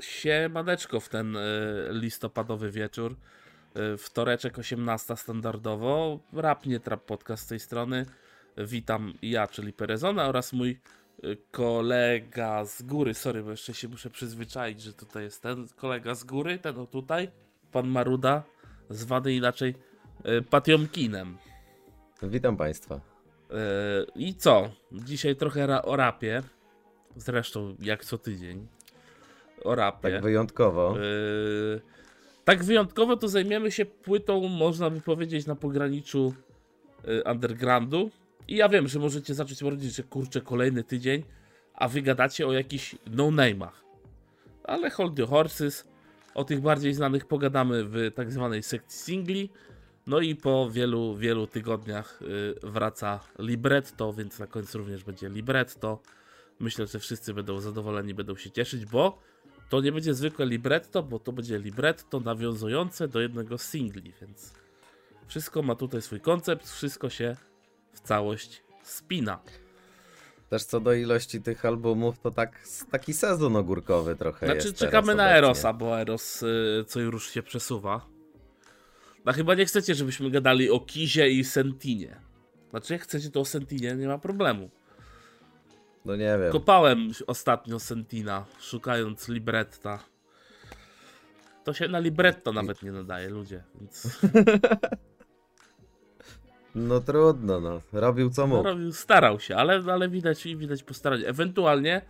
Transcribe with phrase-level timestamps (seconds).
[0.00, 1.40] Siemaneczko w ten y,
[1.90, 3.16] listopadowy wieczór.
[3.94, 6.20] Y, wtoreczek 18 standardowo.
[6.32, 8.06] Rap nie trap podcast z tej strony.
[8.56, 10.80] Witam ja, czyli Perezona oraz mój
[11.24, 13.14] y, kolega z góry.
[13.14, 16.86] Sorry, bo jeszcze się muszę przyzwyczaić, że tutaj jest ten kolega z góry, ten o
[16.86, 17.30] tutaj,
[17.72, 18.42] pan Maruda,
[18.90, 19.74] zwany inaczej
[20.50, 21.38] Patiomkinem.
[22.22, 23.00] Witam Państwa.
[24.14, 24.70] I co?
[24.92, 26.42] Dzisiaj trochę ra- o rapie.
[27.16, 28.66] Zresztą jak co tydzień.
[29.64, 30.10] O rapie.
[30.10, 30.96] Tak wyjątkowo.
[30.98, 31.80] Yy,
[32.44, 36.34] tak wyjątkowo to zajmiemy się płytą, można by powiedzieć, na pograniczu
[37.06, 38.10] yy, undergroundu.
[38.48, 41.22] I ja wiem, że możecie zacząć mówić, że kurczę, kolejny tydzień,
[41.74, 43.84] a wy gadacie o jakichś no-name'ach.
[44.64, 45.84] Ale hold the horses.
[46.34, 49.50] O tych bardziej znanych pogadamy w tak zwanej sekcji singli.
[50.06, 56.02] No i po wielu, wielu tygodniach yy, wraca libretto, więc na końcu również będzie libretto.
[56.60, 59.18] Myślę, że wszyscy będą zadowoleni, będą się cieszyć, bo
[59.70, 64.52] to nie będzie zwykłe libretto, bo to będzie libretto nawiązujące do jednego z singli, więc
[65.26, 67.36] wszystko ma tutaj swój koncept, wszystko się
[67.92, 69.42] w całość spina.
[70.48, 75.14] Też co do ilości tych albumów, to tak taki sezon ogórkowy trochę Znaczy jest czekamy
[75.14, 75.36] na.
[75.36, 78.06] Erosa, bo Eros y, co już się przesuwa.
[79.24, 82.20] No chyba nie chcecie, żebyśmy gadali o Kizie i Sentinie.
[82.70, 84.70] Znaczy jak chcecie to o Sentinie, nie ma problemu.
[86.04, 86.52] No nie wiem.
[86.52, 89.98] Kopałem ostatnio Sentina, szukając libretta.
[91.64, 94.08] To się na libretto nawet nie nadaje, ludzie, więc...
[96.74, 97.80] No trudno, no.
[97.92, 98.62] Robił co No, mógł.
[98.62, 101.26] robił, starał się, ale, ale widać, widać postaranie.
[101.26, 102.02] Ewentualnie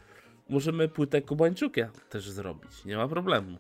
[0.48, 3.58] możemy płytę Kubańczukia też zrobić, nie ma problemu.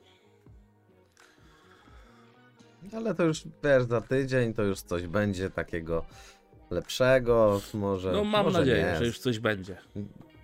[2.96, 6.04] Ale to już, wiesz, za tydzień to już coś będzie takiego
[6.70, 8.96] lepszego, może No mam może nadzieję, nie.
[8.96, 9.76] że już coś będzie.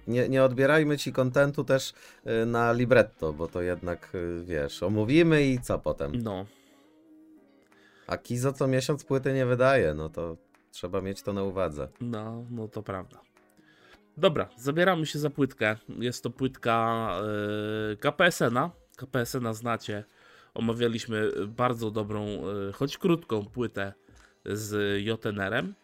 [0.06, 1.92] Nie, nie odbierajmy ci kontentu też
[2.42, 6.12] y, na libretto, bo to jednak, y, wiesz, omówimy i co potem.
[6.22, 6.46] No,
[8.06, 10.36] A Kizo co miesiąc płyty nie wydaje, no to
[10.70, 11.88] trzeba mieć to na uwadze.
[12.00, 13.20] no, no to prawda.
[14.16, 15.76] Dobra, zabieramy się za płytkę.
[15.98, 17.08] Jest to płytka
[17.90, 18.70] yy, KPSN-a.
[18.96, 20.04] KPSN-a znacie.
[20.54, 23.92] Omawialiśmy bardzo dobrą, yy, choć krótką płytę
[24.44, 25.74] z JNR-em.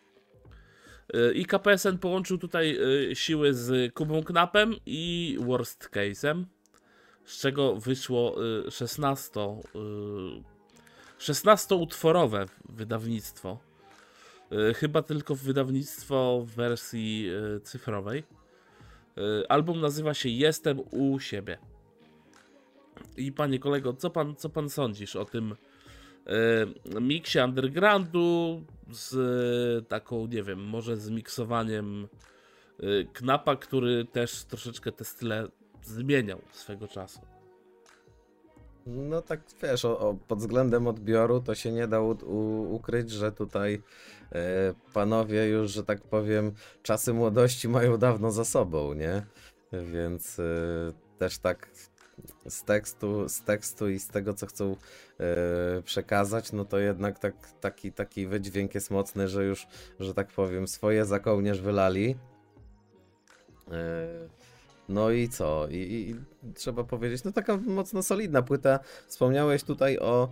[1.15, 6.45] Yy, I KPSN połączył tutaj yy, siły z Kubą Knapem i Worst Case'em,
[7.25, 9.41] z czego wyszło yy, 16,
[9.75, 10.43] yy,
[11.19, 13.59] 16-utworowe wydawnictwo.
[14.77, 17.31] Chyba tylko wydawnictwo w wersji
[17.63, 18.25] cyfrowej.
[19.49, 21.59] Album nazywa się Jestem u siebie.
[23.17, 25.55] I panie kolego, co pan, co pan sądzisz o tym
[27.01, 29.15] miksie undergroundu z
[29.83, 32.09] y, taką, nie wiem, może z miksowaniem
[32.83, 35.49] y, Knapa, który też troszeczkę te style
[35.83, 37.21] zmieniał swego czasu.
[38.87, 43.11] No tak wiesz, o, o, pod względem odbioru to się nie da u, u, ukryć,
[43.11, 43.83] że tutaj
[44.33, 49.27] e, panowie już, że tak powiem, czasy młodości mają dawno za sobą, nie?
[49.73, 50.43] Więc e,
[51.19, 51.71] też tak
[52.49, 54.77] z tekstu, z tekstu i z tego, co chcą
[55.21, 59.67] e, przekazać, no to jednak tak, taki, taki wydźwięk jest mocny, że już,
[60.01, 62.17] że tak powiem, swoje za kołnierz wylali.
[63.71, 64.09] E,
[64.89, 65.67] no i co?
[65.71, 66.15] I, i
[66.55, 68.79] trzeba powiedzieć, no taka mocno solidna płyta.
[69.07, 70.29] Wspomniałeś tutaj o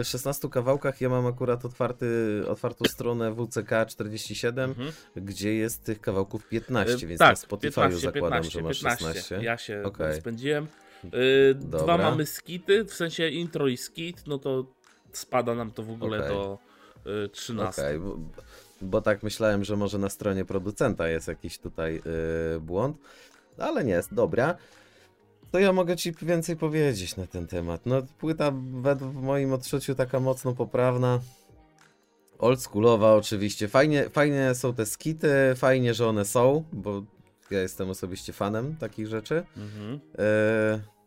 [0.00, 1.00] y, 16 kawałkach.
[1.00, 4.92] Ja mam akurat otwarty, otwartą stronę WCK 47, Mhm.
[5.16, 8.80] gdzie jest tych kawałków 15, Y, więc tak, na Spotify 15, zakładam, 15, że masz
[8.80, 9.06] 15.
[9.06, 9.42] 16.
[9.42, 10.20] Ja się Okej.
[10.20, 10.66] spędziłem.
[11.04, 14.64] Y, dwa mamy skity, w sensie intro i skit, no to
[15.12, 16.30] spada nam to w ogóle Okej.
[16.30, 16.58] do
[17.26, 17.82] y, 13.
[17.82, 18.18] Okej, bo,
[18.82, 22.02] bo tak myślałem, że może na stronie producenta jest jakiś tutaj
[22.56, 22.96] y, błąd,
[23.58, 24.56] ale nie jest, dobra.
[25.50, 27.86] To ja mogę ci więcej powiedzieć na ten temat.
[27.86, 31.20] No, płyta według w moim odczuciu taka mocno poprawna.
[32.38, 33.68] Oldschoolowa oczywiście.
[33.68, 37.02] Fajnie, fajnie są te skity, fajnie, że one są, bo
[37.50, 39.44] ja jestem osobiście fanem takich rzeczy.
[39.56, 40.00] Mhm.
[40.18, 41.00] E,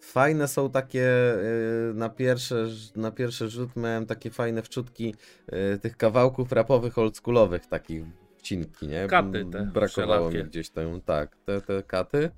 [0.00, 2.66] Fajne są takie e, na pierwsze,
[2.96, 5.14] na pierwszy rzut miałem takie fajne wczutki
[5.46, 8.04] e, tych kawałków rapowych oldschoolowych takich
[8.36, 9.06] wcinki, nie?
[9.06, 12.30] Katy te Brakowało mi gdzieś tam, tak, te, te katy.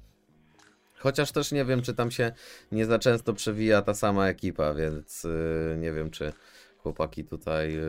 [0.98, 2.32] Chociaż też nie wiem, czy tam się
[2.72, 6.32] nie za często przewija ta sama ekipa, więc e, nie wiem, czy
[6.78, 7.82] chłopaki tutaj e,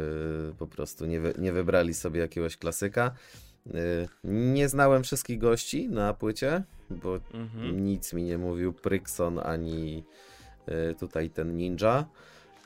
[0.58, 3.12] po prostu nie, wy, nie wybrali sobie jakiegoś klasyka.
[3.68, 3.72] E,
[4.24, 7.86] Nie znałem wszystkich gości na płycie, bo Mhm.
[7.86, 10.04] nic mi nie mówił Prykson ani
[10.92, 12.06] y, tutaj ten ninja.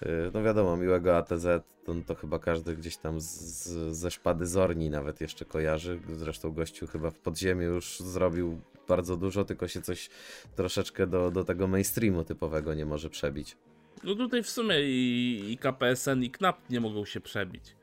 [0.03, 1.45] Y, No wiadomo, miłego ATZ
[1.85, 5.99] to, to chyba każdy gdzieś tam z, z, ze szpady Zorni nawet jeszcze kojarzy.
[6.17, 10.09] Zresztą gościu chyba w podziemiu już zrobił bardzo dużo, tylko się coś
[10.55, 13.57] troszeczkę do, do tego mainstreamu typowego nie może przebić.
[14.03, 17.75] No tutaj w sumie i, i KPSN i KNAP nie mogą się przebić.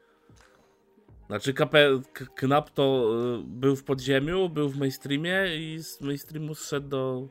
[1.32, 2.00] Znaczy KP,
[2.34, 7.28] KNAP to y, był w podziemiu, był w mainstreamie i z mainstreamu zszedł do...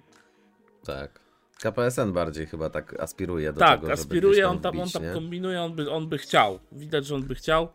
[0.85, 1.19] Tak.
[1.61, 4.91] KPSN bardziej chyba tak aspiruje do tak, tego, żeby aspiruje, tam on tam, wbić, on
[4.91, 5.13] tam nie?
[5.13, 6.59] kombinuje, on by, on by chciał.
[6.71, 7.67] Widać, że on by chciał.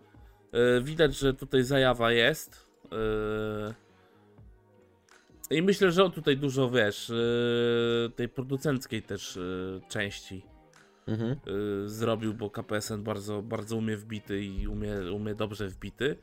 [0.52, 2.66] Yy, widać, że tutaj zajawa jest.
[5.50, 5.58] Yy.
[5.58, 7.12] I myślę, że on tutaj dużo, wiesz,
[8.16, 9.38] tej producenckiej też
[9.88, 10.42] części
[11.06, 11.36] Mhm.
[11.46, 16.04] yy, zrobił, bo KPSN bardzo, bardzo umie wbity i umie, umie dobrze wbity.
[16.06, 16.16] Yy,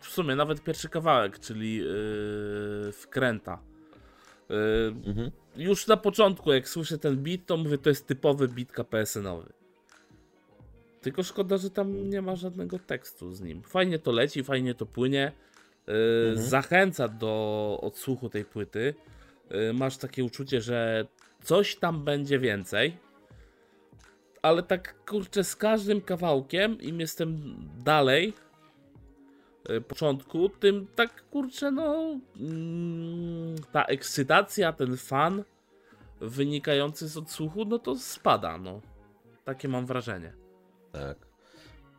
[0.00, 3.58] w sumie nawet pierwszy kawałek, czyli yy, wkręta.
[4.48, 4.56] Yy,
[5.06, 5.30] Mhm.
[5.56, 9.52] już na początku, jak słyszę ten beat, to mówię, to jest typowy beat KPSN-owy.
[11.02, 13.62] Tylko szkoda, że tam nie ma żadnego tekstu z nim.
[13.62, 15.32] Fajnie to leci, fajnie to płynie.
[15.86, 15.94] Yy,
[16.30, 16.46] Mhm.
[16.48, 18.94] Zachęca do odsłuchu tej płyty.
[19.50, 21.06] Yy, masz takie uczucie, że
[21.44, 22.96] coś tam będzie więcej.
[24.42, 28.32] Ale tak kurczę, z każdym kawałkiem, im jestem dalej,
[29.68, 32.18] yy, początku, tym tak kurczę, no.
[32.40, 35.44] Mm, ta ekscytacja, ten fan
[36.20, 38.80] wynikający z odsłuchu, no to spada, no.
[39.44, 40.32] Takie mam wrażenie.
[40.92, 41.28] Tak.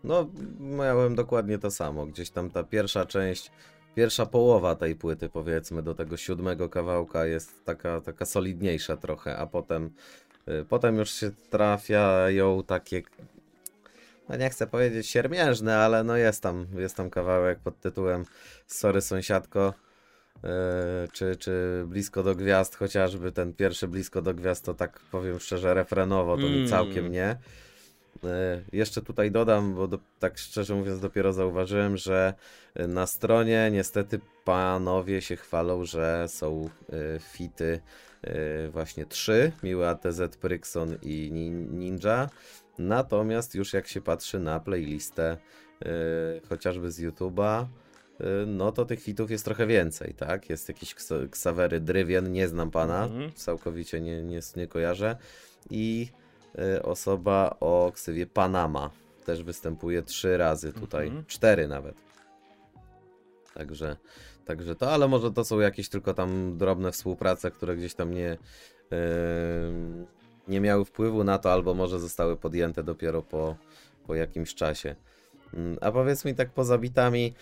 [0.04, 2.06] No, miałem dokładnie to samo.
[2.06, 3.52] Gdzieś tam ta pierwsza część,
[3.96, 9.48] pierwsza połowa tej płyty, powiedzmy, do tego siódmego kawałka jest taka, taka solidniejsza trochę, a
[9.48, 9.94] potem,
[10.70, 13.02] potem już się trafiają takie,
[14.30, 18.26] no nie chcę powiedzieć siermiężne, ale no jest tam, jest tam kawałek pod tytułem
[18.68, 19.74] Sorry sąsiadko,
[20.38, 20.48] y,
[21.12, 25.74] czy, czy Blisko do Gwiazd, chociażby ten pierwszy Blisko do Gwiazd, to tak powiem szczerze,
[25.74, 26.68] refrenowo, to mi Mm.
[26.68, 27.38] całkiem nie.
[28.24, 32.34] E, Jeszcze tutaj dodam, bo do, tak szczerze mówiąc dopiero zauważyłem, że
[32.76, 36.70] na stronie niestety panowie się chwalą, że są
[37.20, 37.80] fity
[38.72, 42.30] właśnie trzy, Miły ATZ, Prykson i Nin- Ninja.
[42.78, 45.38] Natomiast już jak się patrzy na playlistę
[45.86, 45.88] e,
[46.50, 47.66] chociażby z YouTube'a,
[48.20, 50.50] e, no to tych fitów jest trochę więcej, tak?
[50.50, 53.34] Jest jakiś Ksa- Ksawery Drywien, nie znam pana, Mhm.
[53.34, 55.18] całkowicie nie, nie, nie kojarzę.
[55.70, 56.08] I
[56.84, 58.90] osoba o ksywie Panama.
[59.26, 61.26] Też występuje trzy razy tutaj, Mhm.
[61.26, 61.96] cztery nawet.
[63.54, 63.98] Także,
[64.50, 68.34] także to, ale może to są jakieś tylko tam drobne współprace, które gdzieś tam nie,
[68.34, 68.38] y,
[70.48, 73.56] nie miały wpływu na to, albo może zostały podjęte dopiero po,
[74.08, 74.96] po jakimś czasie.
[75.54, 77.34] Mm, A powiedz mi tak poza bitami,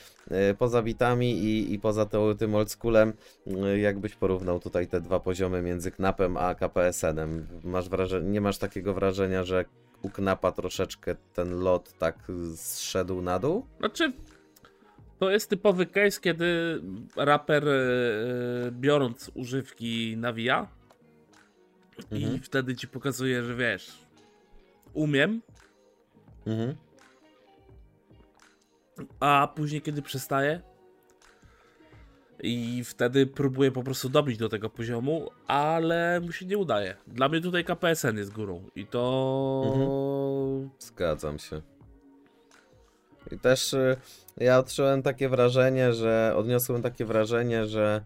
[0.52, 3.14] y, poza bitami i, i poza to, tym oldschoolem,
[3.48, 7.48] y, jakbyś porównał tutaj te dwa poziomy między Knapem a KPSN-em?
[7.64, 9.66] Masz wrażenie, nie masz takiego wrażenia, że
[10.02, 12.16] u Knapa troszeczkę ten lot tak
[12.56, 13.66] zszedł na dół?
[13.80, 14.14] Znaczy,
[15.20, 16.82] to jest typowy case, kiedy
[17.16, 17.76] raper e,
[18.72, 20.68] biorąc używki nawija
[22.12, 22.40] i Mhm.
[22.42, 23.98] wtedy ci pokazuje, że wiesz,
[24.94, 25.42] umiem,
[26.46, 26.76] Mhm.
[29.20, 30.62] a później kiedy przestaje
[32.44, 36.96] i wtedy próbuje po prostu dobić do tego poziomu, ale mu się nie udaje.
[37.08, 41.62] Dla mnie tutaj KPSN jest górą i to Zgadzam się.
[43.32, 43.98] I też y,
[44.38, 48.02] ja odczułem takie wrażenie, że odniosłem takie wrażenie, że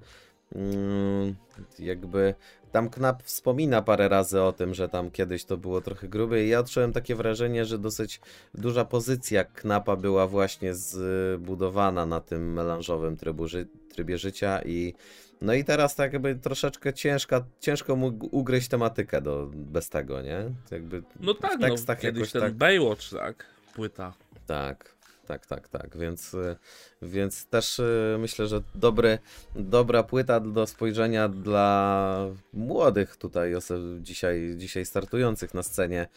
[0.55, 1.35] mm,
[1.79, 2.35] jakby
[2.71, 6.49] tam Knap wspomina parę razy o tym, że tam kiedyś to było trochę grube i
[6.49, 8.21] ja odczułem takie wrażenie, że dosyć
[8.53, 14.93] duża pozycja Knapa była właśnie zbudowana na tym melanżowym trybu ży trybie życia i
[15.41, 20.43] no i teraz tak jakby troszeczkę ciężka, ciężko mu ugryźć tematykę do, bez tego, nie?
[20.71, 23.45] Jakby no tak, w no, tekstach kiedyś ten tak Baywatch, tak,
[23.75, 24.13] płyta.
[24.47, 24.95] tak,
[25.31, 25.97] tak, tak, tak.
[25.97, 26.55] Więc, y,
[27.01, 29.19] więc też y, myślę, że dobry,
[29.55, 33.53] dobra płyta do spojrzenia dla młodych tutaj
[33.99, 36.07] dzisiaj, dzisiaj startujących na scenie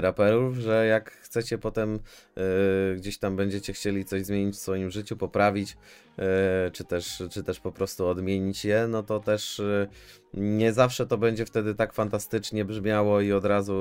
[0.00, 5.16] raperów, że jak chcecie potem y, gdzieś tam będziecie chcieli coś zmienić w swoim życiu,
[5.16, 9.62] poprawić, y, czy też, czy też po prostu odmienić je, no to też
[10.34, 13.74] nie zawsze to będzie wtedy tak fantastycznie brzmiało i od razu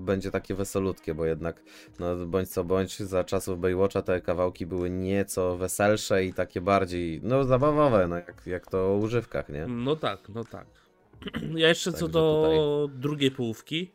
[0.00, 1.62] będzie takie wesolutkie, bo jednak
[2.00, 7.20] no bądź co bądź, za czasów Baywatcha te kawałki były nieco weselsze i takie bardziej,
[7.22, 9.66] no zabawowe, no jak, jak to o używkach, nie?
[9.66, 10.66] No tak, no tak.
[11.54, 13.92] Ja jeszcze co do drugiej połówki,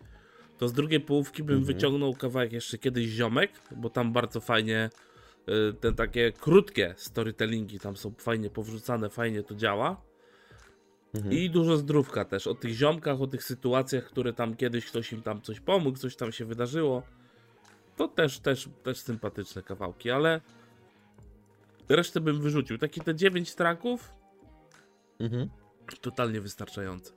[0.61, 1.75] to z drugiej połówki bym Mhm.
[1.75, 4.89] wyciągnął kawałek jeszcze kiedyś Ziomek, bo tam bardzo fajnie
[5.69, 10.01] y, te takie krótkie storytellingi tam są fajnie powrzucane, fajnie to działa.
[11.13, 11.33] Mhm.
[11.33, 15.21] I dużo zdrówka też, o tych ziomkach, o tych sytuacjach, które tam kiedyś ktoś im
[15.21, 17.03] tam coś pomógł, coś tam się wydarzyło.
[17.95, 20.41] To też, też, też sympatyczne kawałki, ale
[21.89, 22.77] resztę bym wyrzucił.
[22.77, 24.11] Takie te 9 traków,
[25.19, 25.49] Mhm.
[26.01, 27.13] Totalnie wystarczające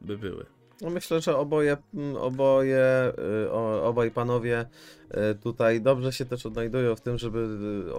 [0.00, 0.55] by były.
[0.80, 3.12] No myślę, że oboje, mm, oboje,
[3.46, 3.50] y,
[3.82, 4.66] obaj panowie
[5.10, 7.38] y, tutaj dobrze się też odnajdują w tym, żeby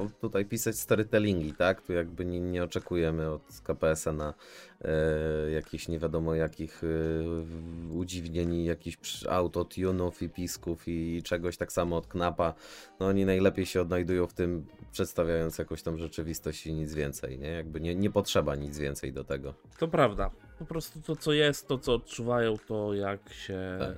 [0.08, 1.82] y, tutaj pisać storytellingi, tak?
[1.82, 4.34] Tu jakby nie, nie oczekujemy od KPS-a na
[4.82, 11.98] e, jakichś nie wiadomo jakich w- udziwnień, jakichś autotunów i pisków i czegoś tak samo
[11.98, 12.54] od Knapa.
[13.00, 14.66] No oni najlepiej się odnajdują w tym,
[14.98, 17.48] przedstawiając jakąś tam rzeczywistość i nic więcej, nie?
[17.50, 19.54] Jakby nie, nie potrzeba nic więcej do tego.
[19.80, 20.32] To prawda.
[20.60, 23.98] Po prostu to, co jest, to, co odczuwają, to jak się Tak.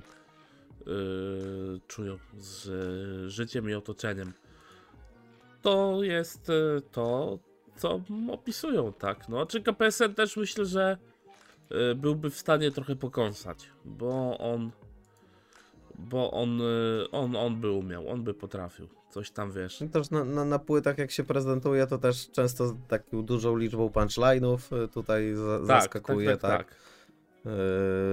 [0.88, 4.32] y, czują z y, życiem i otoczeniem.
[5.62, 7.38] To jest y, to,
[7.76, 9.28] co opisują, tak.
[9.28, 10.98] No, czy KPSN też myślę, że
[11.92, 14.70] y, byłby w stanie trochę pokąsać, bo on
[15.98, 16.60] bo on,
[17.12, 18.99] on, on by umiał, on by potrafił.
[19.10, 19.80] Coś tam wiesz.
[19.80, 23.56] No Też na, na, na płytach jak się prezentuje, to też często z taką dużą
[23.56, 26.76] liczbą punchline'ów y, tutaj za, Tak, zaskakuje, tak, tak, tak.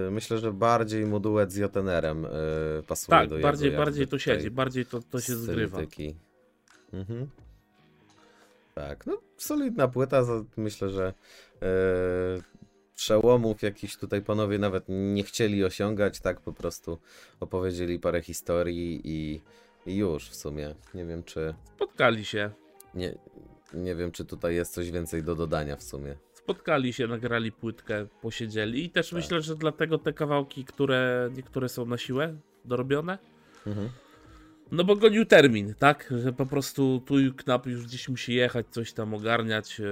[0.08, 2.30] Y, myślę, że bardziej mu duet z Jotenerem y,
[2.88, 5.80] pasuje Tak, do jego bardziej, bardziej to siedzi, bardziej to, to się zgrywa.
[6.94, 7.28] Mhm.
[8.76, 10.24] Tak, no solidna płyta,
[10.58, 11.14] myślę, że
[12.96, 17.00] przełomów jakichś tutaj panowie nawet nie chcieli osiągać, tak po prostu
[17.40, 19.42] opowiedzieli parę historii i
[19.96, 20.76] już w sumie.
[20.94, 22.52] Nie wiem, czy Spotkali się,
[22.96, 23.18] nie,
[23.74, 26.16] nie wiem, czy tutaj jest coś więcej do dodania w sumie.
[26.34, 29.16] spotkali się, nagrali płytkę, posiedzieli i też Tak.
[29.18, 33.18] myślę, że dlatego te kawałki, które niektóre są na siłę dorobione,
[33.68, 33.90] Mhm.
[34.72, 38.66] no bo gonił termin, tak, że po prostu tu i knap już gdzieś musi jechać,
[38.72, 39.84] coś tam ogarniać, e,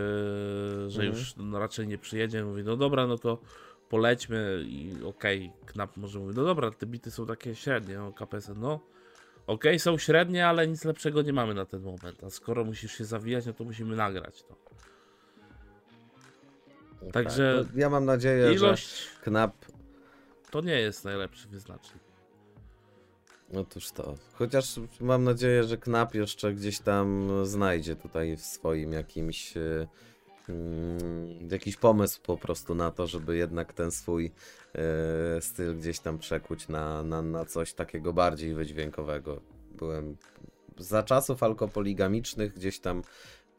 [0.89, 1.07] że Mhm.
[1.09, 3.37] już no, raczej nie przyjedzie, mówi, no dobra, no to
[3.89, 8.51] polećmy i okej, knap może mówi, no dobra, te bity są takie średnie, no KPS,
[8.55, 8.79] no
[9.47, 13.05] okej, są średnie, ale nic lepszego nie mamy na ten moment, a skoro musisz się
[13.05, 14.55] zawijać, no to musimy nagrać to.
[17.11, 19.55] Także Tak, no, ja mam nadzieję, Ilość że Knap
[20.51, 22.03] to nie jest najlepszy wyznacznik.
[23.53, 24.15] Otóż to.
[24.33, 29.87] Chociaż mam nadzieję, że Knap jeszcze gdzieś tam znajdzie tutaj w swoim jakimś e,
[30.49, 34.31] mm, jakiś pomysł po prostu na to, żeby jednak ten swój
[34.75, 39.41] e, styl gdzieś tam przekuć na, na, na coś takiego bardziej wydźwiękowego.
[39.77, 40.17] Byłem
[40.77, 43.01] za czasów alkopoligamicznych gdzieś tam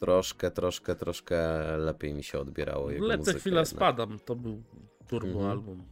[0.01, 1.37] troszkę, troszkę, troszkę
[1.77, 3.77] lepiej mi się odbierało jego Lecę muzykę chwila jednak.
[3.77, 4.63] spadam, to był
[5.09, 5.51] turbo Mhm.
[5.51, 5.83] album,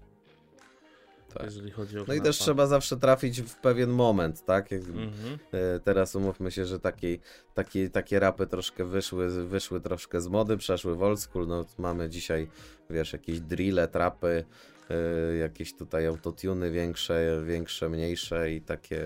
[1.35, 1.45] Tak.
[1.45, 4.73] jeżeli chodzi o No i też trzeba zawsze trafić w pewien moment, tak?
[4.73, 5.39] Mhm.
[5.53, 7.19] E, Teraz umówmy się, że taki,
[7.55, 11.47] taki, takie rapy troszkę wyszły, wyszły troszkę z mody, przeszły w old school.
[11.47, 12.49] No, mamy dzisiaj,
[12.91, 14.45] wiesz, jakieś drille, trapy,
[14.91, 19.03] e, jakieś tutaj autotuny większe, większe, mniejsze i takie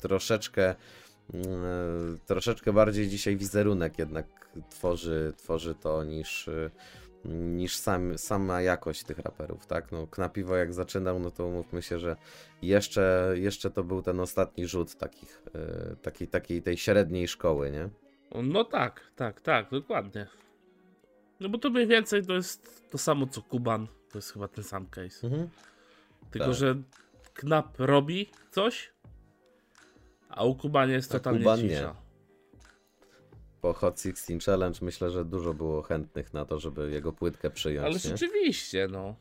[0.00, 0.74] troszeczkę e,
[2.26, 4.26] troszeczkę bardziej dzisiaj wizerunek jednak
[4.70, 6.50] tworzy, tworzy to niż
[7.24, 9.92] niż sam, sama jakość tych raperów, tak?
[9.92, 12.16] No, Knapiwo jak zaczynał, no to umówmy się, że
[12.62, 17.88] jeszcze, jeszcze to był ten ostatni rzut takich, e, takiej, takiej tej średniej szkoły, nie?
[18.42, 20.26] No tak, tak, tak, dokładnie.
[21.40, 24.64] No bo to mniej więcej to jest to samo co Kuban, to jest chyba ten
[24.64, 25.26] sam case.
[25.26, 25.48] Mhm.
[26.30, 26.56] Tylko, tak.
[26.56, 26.74] że
[27.34, 28.92] Knap robi coś,
[30.28, 32.07] a u Kubanie jest totalnie Kuban nie.
[33.60, 37.84] Po Hot 16 Challenge myślę, że dużo było chętnych na to, żeby jego płytkę przyjąć,
[37.86, 38.00] Ale nie?
[38.00, 39.14] rzeczywiście, no.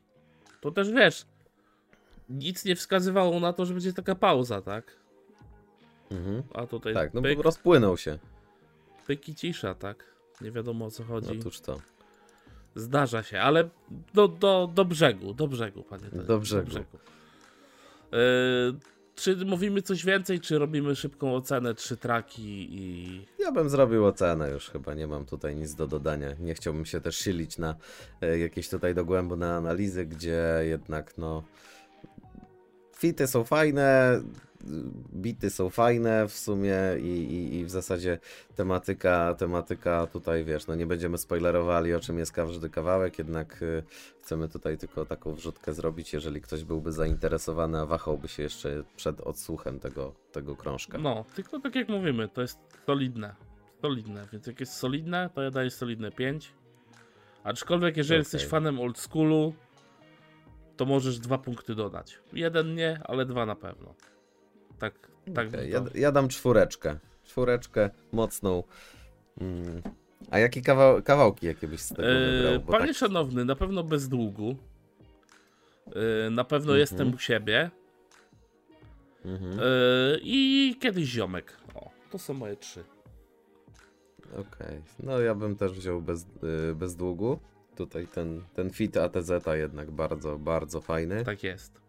[0.61, 1.25] To też wiesz,
[2.29, 4.95] nic nie wskazywało na to, że będzie taka pauza, tak?
[6.11, 6.43] Mhm.
[6.53, 8.19] A tutaj Tak, no pyk, rozpłynął się.
[9.07, 10.03] pyk i cisza, tak?
[10.41, 11.39] Nie wiadomo o co chodzi.
[11.39, 11.79] Otóż to.
[12.75, 13.69] Zdarza się, ale
[14.13, 16.03] do, do, do brzegu, do brzegu, panie.
[16.09, 16.85] Tadeusz, Do brzegu.
[18.11, 18.17] Yy,
[19.17, 23.25] czy mówimy coś więcej, czy robimy szybką ocenę, trzy traki i...
[23.39, 26.27] Ja bym zrobił ocenę już chyba, nie mam tutaj nic do dodania.
[26.39, 27.75] Nie chciałbym się też silić na
[28.21, 31.43] e, jakieś tutaj dogłębne analizy, gdzie jednak no
[32.97, 34.19] fity są fajne,
[35.13, 38.19] bity są fajne w sumie i, i, i w zasadzie
[38.55, 43.83] tematyka, tematyka tutaj wiesz, no nie będziemy spoilerowali o czym jest każdy kawałek, jednak y,
[44.21, 49.21] chcemy tutaj tylko taką wrzutkę zrobić, jeżeli ktoś byłby zainteresowany, a wahałby się jeszcze przed
[49.21, 50.97] odsłuchem tego, tego krążka.
[50.97, 53.35] No, tylko tak jak mówimy, to jest solidne.
[53.81, 56.53] Solidne, więc jak jest solidne, to ja daję solidne 5.
[57.43, 58.21] Aczkolwiek, jeżeli Okej.
[58.21, 59.53] jesteś fanem old schoolu,
[60.77, 62.19] to możesz dwa punkty dodać.
[62.33, 63.93] Jeden nie, ale dwa na pewno.
[64.79, 64.93] Tak,
[65.35, 65.49] tak.
[65.49, 66.97] Bym ja, ja dam czwóreczkę.
[67.23, 68.63] Czwóreczkę mocną.
[69.41, 69.81] Mm.
[70.31, 72.53] A jakie kawał, kawałki jakie byś z tego wybrał?
[72.53, 74.55] Eee, Bo Panie tak, szanowny, na pewno bez długu.
[75.87, 76.79] Eee, na pewno Mhm.
[76.79, 77.69] jestem u siebie.
[79.25, 81.57] mhm, Eee, I kiedyś ziomek.
[81.75, 82.83] O, to są moje trzy.
[84.33, 84.81] Okej.
[84.99, 86.25] No ja bym też wziął bez,
[86.75, 87.39] bez długu.
[87.75, 91.23] tutaj ten, ten fit ATZ jednak bardzo, bardzo fajny.
[91.25, 91.81] Tak jest.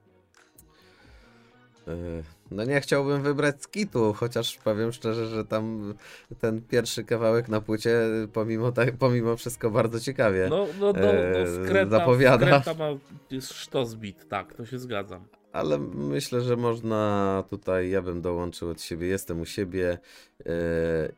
[1.88, 5.94] E, No nie chciałbym wybrać skitu, chociaż powiem szczerze, że tam
[6.40, 8.00] ten pierwszy kawałek na płycie,
[8.32, 10.46] pomimo, tak, pomimo wszystko bardzo ciekawie.
[10.50, 12.60] No, no, no, no Eee, skręta, zapowiada.
[12.60, 12.98] skręta ma,
[13.30, 15.24] jest sztos bit, tak, to się zgadzam.
[15.52, 19.98] Ale myślę, że można tutaj, ja bym dołączył od siebie, jestem u siebie
[20.46, 20.52] e,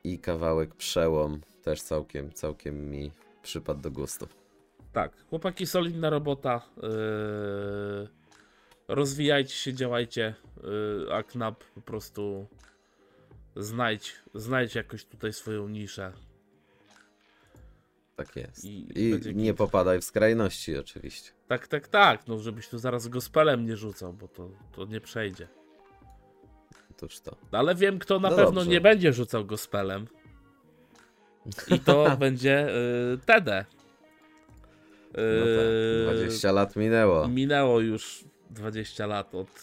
[0.05, 3.11] i kawałek przełom też całkiem, całkiem mi
[3.43, 4.27] przypadł do gustu.
[4.93, 6.61] Tak, chłopaki, solidna robota.
[6.77, 8.20] Yy,
[8.95, 10.35] rozwijajcie się, działajcie.
[10.63, 12.47] Yy, a Knap po prostu
[13.57, 16.13] znajdź, znajdź jakoś tutaj swoją niszę.
[18.17, 18.65] Tak jest.
[18.65, 21.31] I- I, nie popadaj w skrajności oczywiście.
[21.49, 25.49] Tak, tak, tak, no żebyś tu zaraz gospelem nie rzucał, bo to, to nie przejdzie.
[26.91, 27.37] Otóż to.
[27.53, 28.71] Ale wiem, kto na No pewno dobrze.
[28.71, 30.07] nie będzie rzucał gospelem.
[31.69, 32.69] I to będzie
[33.27, 33.65] Tede.
[35.13, 35.47] No
[36.07, 37.29] tak, 20 lat minęło.
[37.29, 39.63] Minęło już 20 lat od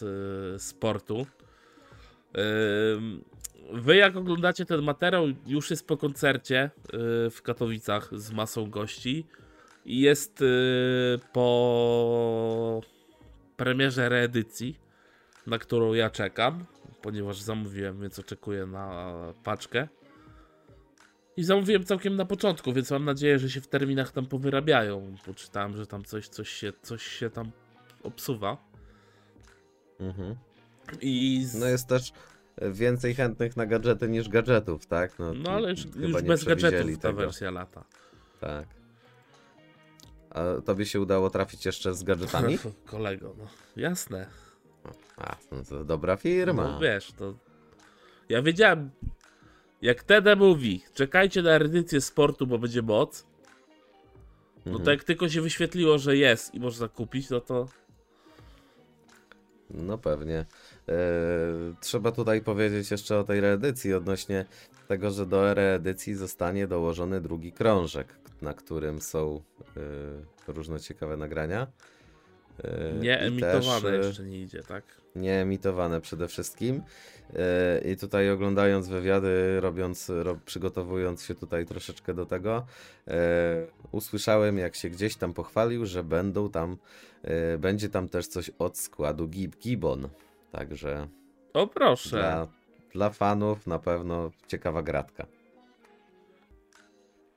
[0.56, 1.26] y, sportu.
[2.96, 3.24] Ym,
[3.74, 6.66] Wy, jak oglądacie ten materiał, już jest po koncercie
[7.26, 9.26] y, w Katowicach z masą gości.
[9.86, 10.46] I jest y,
[11.34, 12.82] po
[13.58, 14.80] premierze reedycji,
[15.48, 16.66] na którą ja czekam,
[17.02, 19.14] ponieważ zamówiłem, więc oczekuję na
[19.44, 19.88] paczkę.
[21.38, 25.16] I zamówiłem całkiem na początku, więc mam nadzieję, że się w terminach tam powyrabiają.
[25.26, 27.52] Poczytałem, że tam coś, coś, się, coś się tam
[28.04, 28.67] obsuwa.
[30.00, 30.36] Mhm.
[31.02, 31.56] I z...
[31.56, 32.14] No jest też
[32.62, 35.20] więcej chętnych na gadżety niż gadżetów, tak?
[35.20, 37.20] No, no ale już, już bez gadżetów ta tego.
[37.20, 37.84] wersja lata.
[38.40, 38.68] Tak.
[40.30, 42.58] A tobie się udało trafić jeszcze z gadżetami?
[42.86, 44.28] Kolego, no jasne.
[45.18, 46.64] A, no to dobra firma.
[46.64, 47.34] No wiesz, to.
[48.30, 48.90] Ja wiedziałem.
[49.82, 53.26] Jak Tede mówi, czekajcie na edycję sportu, bo będzie moc.
[54.66, 54.86] No Mhm.
[54.86, 57.68] to jak tylko się wyświetliło, że jest i można kupić, no to.
[59.70, 60.46] No pewnie.
[60.90, 60.96] E,
[61.82, 64.46] trzeba tutaj powiedzieć jeszcze o tej reedycji odnośnie
[64.88, 68.08] tego, że do reedycji zostanie dołożony drugi krążek,
[68.42, 69.42] na którym są
[70.48, 71.68] e, różne ciekawe nagrania.
[72.64, 74.84] E, Nie emitowane też, e, jeszcze nie idzie, tak?
[75.16, 76.82] nie emitowane przede wszystkim.
[77.36, 82.66] E, I tutaj oglądając wywiady, robiąc, ro, przygotowując się tutaj troszeczkę do tego,
[83.92, 86.78] usłyszałem jak się gdzieś tam pochwalił, że będą tam,
[87.60, 90.10] będzie tam też coś od składu Gib Gibbon.
[90.52, 91.08] Także
[91.54, 92.10] O proszę.
[92.18, 92.48] dla,
[92.94, 95.26] dla fanów na pewno ciekawa gratka.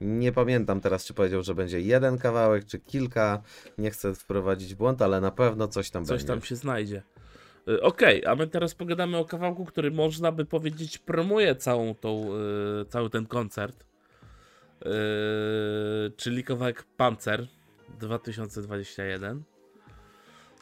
[0.00, 3.42] Nie pamiętam teraz, czy powiedział, że będzie jeden kawałek, czy kilka.
[3.78, 6.26] Nie chcę wprowadzić błąd, ale na pewno coś tam Coś będzie.
[6.26, 7.02] tam się znajdzie.
[7.68, 12.30] Y, Okej, a my teraz pogadamy o kawałku, który można by powiedzieć promuje całą tą,
[12.82, 13.84] y, cały ten koncert.
[14.82, 14.86] Y,
[16.16, 17.46] czyli kawałek Panzer
[17.98, 19.42] 2021.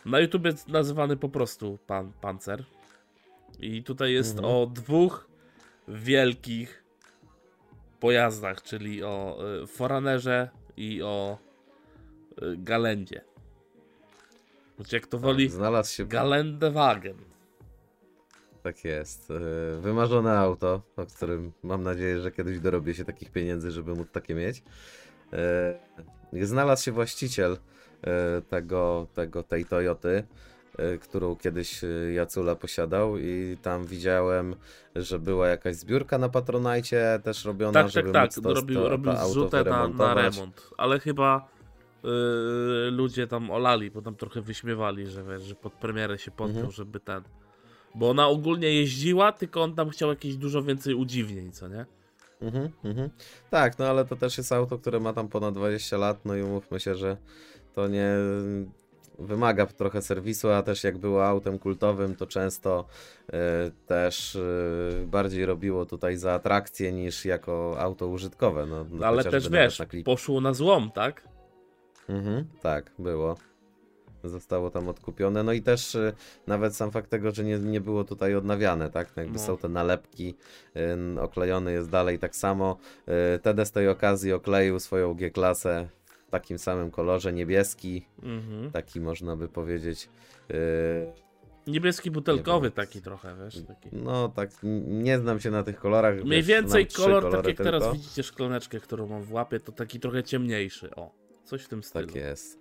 [0.04, 2.64] Na YouTube jest nazywany po prostu pan, Panzer.
[3.60, 4.54] I tutaj jest Mhm.
[4.54, 5.28] o dwóch
[5.88, 6.84] wielkich
[8.00, 11.38] pojazdach, czyli o y, Foranerze i o
[12.42, 13.24] y, Galendzie.
[14.78, 17.16] Choć jak to woli, Znalazł się Galendewagen.
[18.62, 19.30] Tak jest.
[19.30, 24.08] E, Wymarzone auto, o którym mam nadzieję, że kiedyś dorobię się takich pieniędzy, żeby móc
[24.12, 24.62] takie mieć.
[26.32, 27.56] Znalazł się właściciel
[28.48, 30.24] tego, tego, tej Toyoty,
[31.02, 34.54] którą kiedyś e, Jacula posiadał i tam widziałem,
[34.96, 38.24] że była jakaś zbiórka na Patronajcie też robiona, Tak, tak, żeby tak.
[38.36, 40.70] móc to, robił to, robił to zrzutę na, na remont.
[40.76, 41.48] Ale chyba
[42.02, 42.10] yy,
[42.90, 46.72] ludzie tam olali, bo tam trochę wyśmiewali, że, wiesz, że pod premierę się podpiął, Mhm.
[46.72, 47.22] żeby ten.
[47.94, 51.86] Bo ona ogólnie jeździła, tylko on tam chciał jakieś dużo więcej udziwnień, co nie?
[52.40, 53.10] Mhm, mhm.
[53.50, 56.42] Tak, no ale to też jest auto, które ma tam ponad 20 lat, no i
[56.42, 57.16] umówmy się, że
[57.74, 58.08] to nie
[59.18, 62.86] wymaga trochę serwisu, a też jak było autem kultowym, to często
[63.32, 64.40] e, też e,
[65.06, 68.66] bardziej robiło tutaj za atrakcję niż jako auto użytkowe.
[68.66, 71.28] No, no Ale też wiesz, na poszło na złom, tak?
[72.08, 73.36] Mhm, tak, było.
[74.24, 75.42] Zostało tam odkupione.
[75.42, 76.12] No i też y,
[76.46, 79.16] nawet sam fakt tego, że nie, nie było tutaj odnawiane, tak?
[79.16, 79.38] Jakby No.
[79.38, 80.34] są te nalepki,
[81.16, 82.76] y, oklejony jest dalej tak samo.
[83.36, 85.88] Y, TD z tej okazji okleił swoją G-klasę
[86.28, 88.70] w takim samym kolorze, niebieski, Mhm.
[88.70, 90.08] taki można by powiedzieć.
[90.50, 91.28] y,
[91.66, 92.72] Niebieski butelkowy wiem.
[92.72, 93.62] taki trochę, wiesz?
[93.66, 93.88] Taki.
[93.92, 94.50] No tak,
[94.86, 96.24] nie znam się na tych kolorach.
[96.24, 97.96] Mniej więcej kolor, tak jak teraz tylko.
[97.96, 100.94] widzicie szklaneczkę, którą mam w łapie, to taki trochę ciemniejszy.
[100.94, 101.10] O,
[101.44, 102.06] coś w tym stylu.
[102.06, 102.58] Tak jest.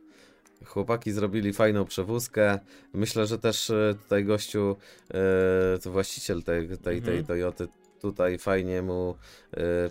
[0.65, 2.59] Chłopaki zrobili fajną przewózkę.
[2.93, 4.75] Myślę, że też e, tutaj gościu,
[5.13, 7.25] e, to właściciel tej, tej, tej Mhm.
[7.25, 7.67] Toyoty,
[8.01, 9.15] tutaj fajnie mu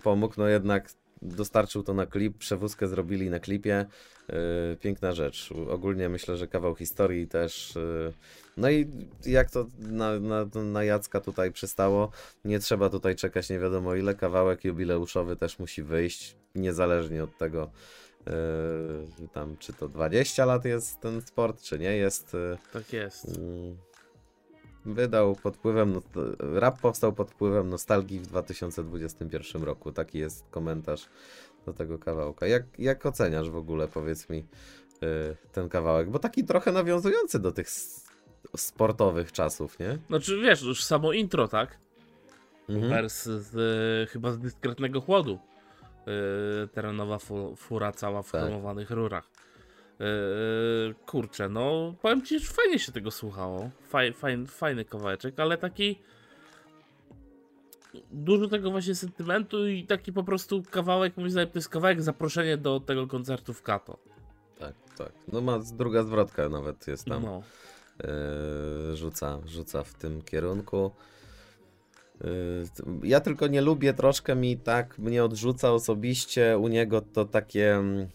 [0.03, 0.35] pomógł.
[0.39, 0.91] No jednak
[1.22, 3.87] dostarczył to na klip, przewózkę zrobili na klipie.
[4.29, 5.52] Yy, piękna rzecz.
[5.70, 7.74] Ogólnie myślę, że kawał historii też.
[7.74, 8.12] Yy,
[8.57, 8.87] no i
[9.26, 12.11] jak to na, na, na Jacka tutaj przystało,
[12.44, 14.14] nie trzeba tutaj czekać nie wiadomo ile.
[14.14, 17.70] Kawałek jubileuszowy też musi wyjść, niezależnie od tego,
[18.26, 22.35] yy, tam czy to 20 lat jest ten sport, czy nie jest.
[22.35, 23.26] Yy, Tak jest.
[24.87, 25.92] Wydał pod wpływem.
[25.92, 26.22] no-
[26.61, 29.92] Rap powstał pod wpływem nostalgii w 2021 roku.
[29.92, 31.09] Taki jest komentarz
[31.66, 32.46] do tego kawałka.
[32.46, 34.44] Jak, jak oceniasz w ogóle, powiedz mi, y,
[35.53, 36.11] ten kawałek?
[36.11, 37.68] Bo taki trochę nawiązujący do tych
[38.57, 39.99] sportowych czasów, nie?
[40.09, 41.79] Znaczy wiesz, już samo intro, tak?
[42.68, 42.90] Mhm.
[42.92, 45.38] Wers z, chyba z dyskretnego chłodu.
[46.64, 48.42] E, terenowa fu, fura cała w Tak.
[48.42, 49.31] chromowanych rurach.
[50.00, 50.04] E,
[51.06, 53.70] kurczę, no powiem ci, że fajnie się tego słuchało.
[53.88, 55.98] Faj, fajny, fajny kawałeczek, ale taki
[58.12, 62.56] dużo tego właśnie sentymentu i taki po prostu kawałek, moim zdaniem to jest kawałek zaproszenie
[62.56, 63.98] do tego koncertu w Kato.
[64.59, 65.12] Tak, tak.
[65.32, 67.22] No ma druga zwrotka nawet jest tam.
[67.22, 67.42] No.
[68.92, 70.90] y, rzuca, rzuca w tym kierunku.
[73.02, 78.09] Ja tylko nie lubię, troszkę mi tak mnie odrzuca osobiście u niego to takie mm,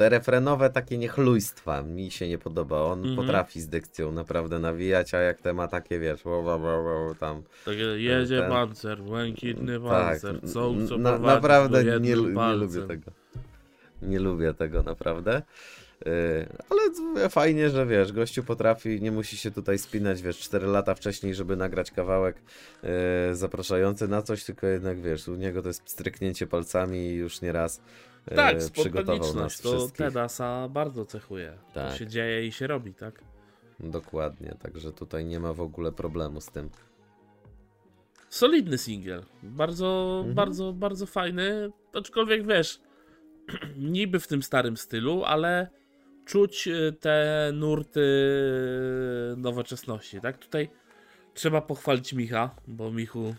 [0.00, 2.82] te refrenowe takie niechlujstwa mi się nie podoba.
[2.82, 3.16] On Mhm.
[3.16, 7.42] potrafi z dykcją naprawdę nawijać, a jak te ma takie wiesz, wow, wow, wow, tam
[7.64, 13.10] Takie jedzie ten- pancer, błękitny tak, pancer, co, co na, naprawdę nie, nie lubię tego.
[14.02, 15.42] Nie lubię tego naprawdę.
[16.06, 16.12] Yy,
[16.70, 16.80] ale
[17.28, 21.34] z- fajnie, że wiesz, gościu potrafi, nie musi się tutaj spinać, wiesz, 4 lata wcześniej,
[21.34, 22.36] żeby nagrać kawałek
[22.82, 22.88] yy,
[23.36, 27.80] zapraszający na coś, tylko jednak wiesz, u niego to jest stryknięcie palcami i już nieraz
[28.36, 29.96] Tak, przygotował nas to wszystkich.
[30.06, 31.58] Tedasa bardzo cechuje.
[31.68, 31.98] To Tak.
[31.98, 33.20] się dzieje i się robi, tak?
[33.80, 36.70] Dokładnie, także tutaj nie ma w ogóle problemu z tym.
[38.28, 39.22] Solidny singiel.
[39.42, 40.34] Bardzo, Mhm.
[40.34, 41.70] bardzo, bardzo fajny.
[41.92, 42.80] Aczkolwiek wiesz,
[43.76, 45.68] niby w tym starym stylu, ale
[46.24, 48.00] czuć y, te nurty
[49.36, 50.38] nowoczesności, tak?
[50.38, 50.70] Tutaj
[51.34, 53.34] trzeba pochwalić Micha, bo Michu,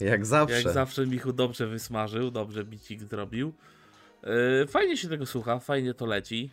[0.00, 0.62] Jak zawsze.
[0.62, 3.52] jak zawsze, Michu dobrze wysmażył, dobrze bicik zrobił.
[4.22, 6.50] Yy, Fajnie się tego słucha, fajnie to leci.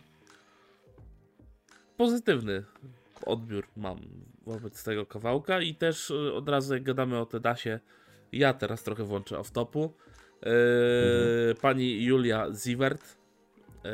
[1.96, 2.64] Pozytywny
[3.26, 3.98] odbiór mam
[4.46, 7.80] wobec tego kawałka i też y, od razu jak gadamy o Tedasie,
[8.32, 9.88] ja teraz trochę włączę off-topu.
[10.42, 13.16] Yy, Pani Julia Ziewert
[13.84, 13.90] yy,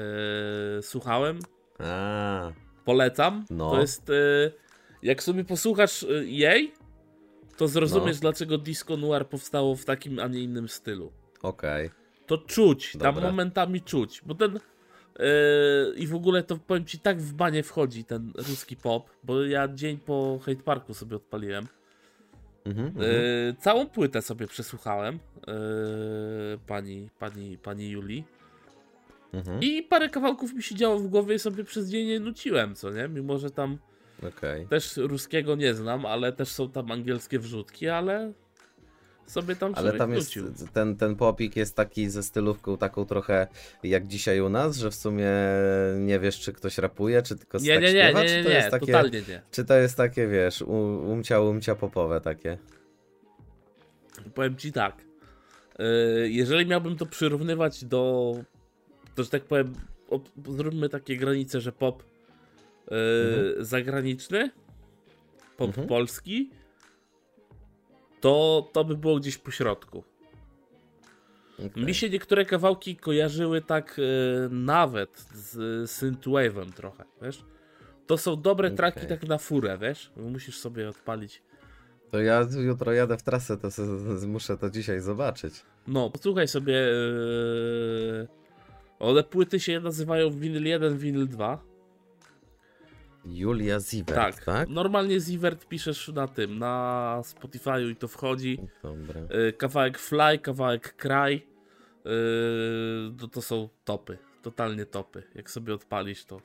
[0.82, 1.38] słuchałem,
[1.78, 2.52] A,
[2.84, 3.44] polecam.
[3.50, 3.70] No.
[3.70, 4.52] To jest, yy,
[5.02, 6.74] jak sobie posłuchasz yy, jej,
[7.56, 8.20] to zrozumiesz No.
[8.20, 11.12] dlaczego Disco Noir powstało w takim, a nie innym stylu
[11.42, 11.90] okej.
[12.26, 13.30] to czuć, tam Dobra.
[13.30, 14.52] momentami czuć, bo ten
[15.18, 19.44] yy, i w ogóle to powiem ci tak w banie wchodzi ten ruski pop, bo
[19.44, 21.66] ja dzień po Hate Parku sobie odpaliłem.
[22.64, 22.92] Mhm.
[22.96, 25.52] Yy, całą płytę sobie przesłuchałem yy,
[26.66, 28.24] pani, pani, pani Julii
[29.32, 29.60] mhm.
[29.60, 32.90] i parę kawałków mi się działo w głowie i sobie przez dzień nie nuciłem, co
[32.90, 33.08] nie?
[33.08, 33.78] Mimo, że tam
[34.28, 34.66] Okej.
[34.66, 38.32] też ruskiego nie znam, ale też są tam angielskie wrzutki, ale
[39.26, 40.34] sobie tam Ale tam jest
[40.72, 43.46] ten, ten popik jest taki ze stylówką taką trochę
[43.82, 45.30] jak dzisiaj u nas, że w sumie
[45.98, 48.42] nie wiesz czy ktoś rapuje, czy tylko Nie, tak nie, nie, śpiewa, nie, czy nie,
[48.42, 49.42] to nie, jest takie, totalnie nie.
[49.50, 52.58] czy to jest takie wiesz, umcia umcia popowe takie.
[54.34, 54.96] Powiem ci tak.
[55.78, 58.34] Yy, Jeżeli miałbym to przyrównywać do.
[59.14, 59.74] To, że tak powiem,
[60.48, 62.02] zróbmy takie granice, że pop
[62.90, 64.50] yy, zagraniczny,
[65.56, 65.86] pop Mhm.
[65.88, 66.50] polski,
[68.20, 70.04] to, to by było gdzieś po środku.
[71.66, 71.84] Okej.
[71.84, 77.44] Mi się niektóre kawałki kojarzyły tak yy, nawet z synthwave'em trochę, wiesz?
[78.06, 79.08] To są dobre traki Okej.
[79.08, 80.12] tak na furę, wiesz?
[80.16, 81.42] Musisz sobie odpalić.
[82.10, 83.82] To ja jutro jadę w trasę, to se,
[84.26, 85.54] muszę to dzisiaj zobaczyć.
[85.86, 86.72] No, posłuchaj sobie.
[86.72, 88.28] Yy...
[88.98, 91.64] One płyty się nazywają Vinyl 1, Vinyl 2.
[93.24, 94.44] Julia Zivert, tak.
[94.44, 94.68] tak?
[94.68, 98.58] Normalnie Zivert piszesz na tym, na Spotify'u i to wchodzi.
[98.82, 99.20] Dobra.
[99.20, 101.40] Yy, kawałek Fly, kawałek Cry.
[102.04, 103.28] Yy...
[103.32, 104.18] To, są topy.
[104.42, 105.22] Totalnie topy.
[105.34, 106.40] Jak sobie odpalisz to.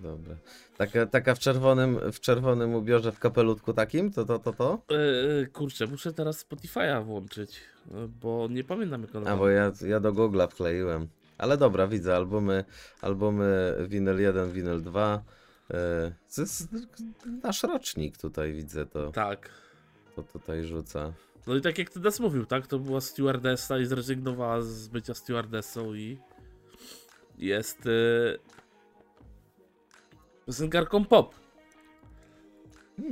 [0.00, 0.36] Dobra.
[0.76, 4.82] Taka, taka w czerwonym, w czerwonym ubiorze w kapelutku takim, to to to to?
[4.90, 7.60] Yy, kurczę, muszę teraz Spotify'a włączyć,
[8.20, 11.08] bo nie pamiętam jak on A bo ja, ja do Google'a wkleiłem.
[11.38, 12.64] Ale dobra, widzę albumy,
[13.00, 15.22] albumy Vinyl 1, Vinyl 2.
[15.70, 15.76] Yy,
[16.34, 16.68] to jest
[17.42, 19.50] nasz rocznik tutaj widzę to, Tak.
[20.16, 21.12] to tutaj rzuca.
[21.46, 22.66] No i tak jak Tedas mówił, tak?
[22.66, 26.18] To była stewardessa i zrezygnowała z bycia stewardessą i
[27.38, 28.38] jest yy,
[30.46, 31.34] piosenkarką pop.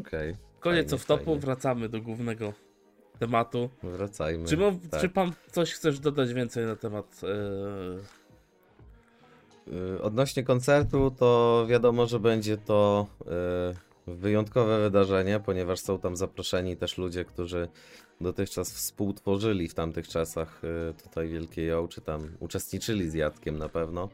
[0.01, 0.37] Okej.
[0.61, 1.41] Koniec Fajnie, topu, fajnie.
[1.41, 2.53] wracamy do głównego
[3.19, 3.71] tematu.
[3.83, 4.47] Wracajmy.
[4.49, 5.01] Czy, mo- tak.
[5.01, 7.27] czy pan coś chcesz dodać więcej na temat e,
[10.03, 13.07] Odnośnie koncertu, to wiadomo, że będzie to
[14.07, 17.69] y, wyjątkowe wydarzenie, ponieważ są tam zaproszeni też ludzie, którzy
[18.21, 23.69] dotychczas współtworzyli w tamtych czasach y, tutaj Wielkie Ją, czy tam uczestniczyli z Jadkiem na
[23.69, 24.09] pewno.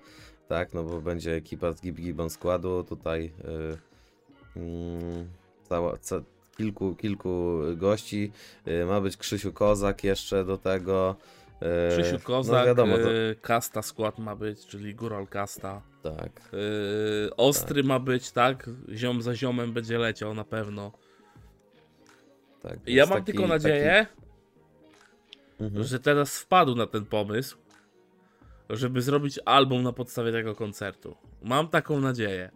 [0.49, 3.33] Tak, no bo będzie ekipa z Gib Gibbon składu, tutaj
[4.55, 5.29] y, mm,
[5.69, 6.23] cała, ca,
[6.57, 8.33] kilku, kilku gości.
[8.69, 11.17] Y, Ma być Krzysiu Kozak jeszcze do tego.
[11.63, 15.83] Y, Krzysiu no Kozak, wiadomo, to, e, Kasta skład ma być, czyli Góral Kasta.
[16.03, 16.41] tak.
[16.53, 18.71] E, ostry ma być, tak?
[18.95, 20.93] Ziom za ziomem będzie leciał na pewno.
[22.63, 25.65] tak Ja mam taki- tylko nadzieję, Taki...
[25.65, 25.85] Mhm.
[25.85, 27.59] że teraz wpadł na ten pomysł,
[28.71, 31.17] żeby zrobić album na podstawie tego koncertu.
[31.43, 32.51] Mam taką nadzieję.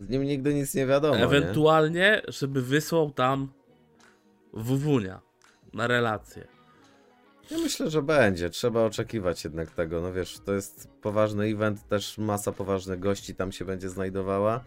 [0.00, 1.16] Z nim nigdy nic nie wiadomo.
[1.16, 1.24] nie?
[1.24, 3.48] Ewentualnie, żeby wysłał tam
[4.52, 5.20] Wuwunia
[5.72, 6.46] na relację.
[7.50, 8.50] Ja myślę, że będzie.
[8.50, 10.00] Trzeba oczekiwać jednak tego.
[10.00, 14.64] No wiesz, to jest poważny event, też masa poważnych gości tam się będzie znajdowała.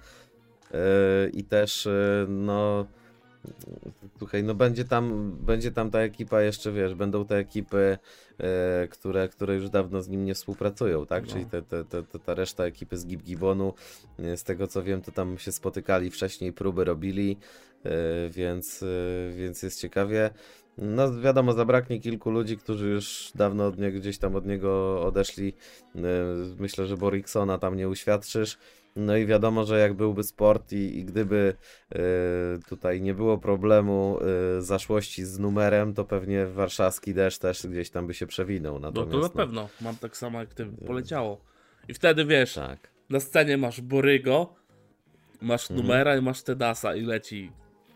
[0.73, 0.79] Yy,
[1.33, 2.85] I też, yy, no.
[4.17, 7.97] Słuchaj, no będzie tam, będzie tam ta ekipa jeszcze, wiesz, będą te ekipy,
[8.39, 8.45] yy,
[8.87, 11.25] które, które już dawno z nim nie współpracują, tak?
[11.25, 11.33] No.
[11.33, 13.73] Czyli te, te, te, ta reszta ekipy z Gib Gibonu,
[14.19, 17.37] yy, z tego co wiem, to tam się spotykali wcześniej, próby robili,
[17.83, 17.91] yy,
[18.29, 18.85] więc,
[19.35, 20.29] więc jest ciekawie.
[20.77, 25.53] No wiadomo, zabraknie kilku ludzi, którzy już dawno od niego, gdzieś tam od niego odeszli.
[25.95, 26.01] Yy,
[26.59, 28.57] Myślę, że Boriksona tam nie uświadczysz.
[28.95, 31.53] No i wiadomo, że jak byłby sport i, i gdyby
[31.95, 31.99] yy,
[32.69, 34.17] tutaj nie było problemu
[34.55, 38.73] yy, zaszłości z numerem, to pewnie warszawski deszcz też gdzieś tam by się przewinął.
[38.73, 39.69] No Natomiast, to na pewno.
[39.81, 41.41] Mam tak samo jak ty poleciało.
[41.87, 42.79] I wtedy wiesz, Tak.
[43.09, 44.55] na scenie masz Borygo,
[45.41, 45.87] masz Mhm.
[45.87, 47.51] numera i masz Tedasa i leci.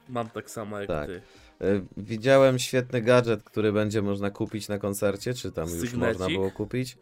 [0.09, 1.07] Mam tak samo jak Tak.
[1.07, 1.21] ty.
[1.61, 6.19] Yy, Widziałem świetny gadżet, który będzie można kupić na koncercie, czy tam już Sygnecik?
[6.19, 6.97] można było kupić.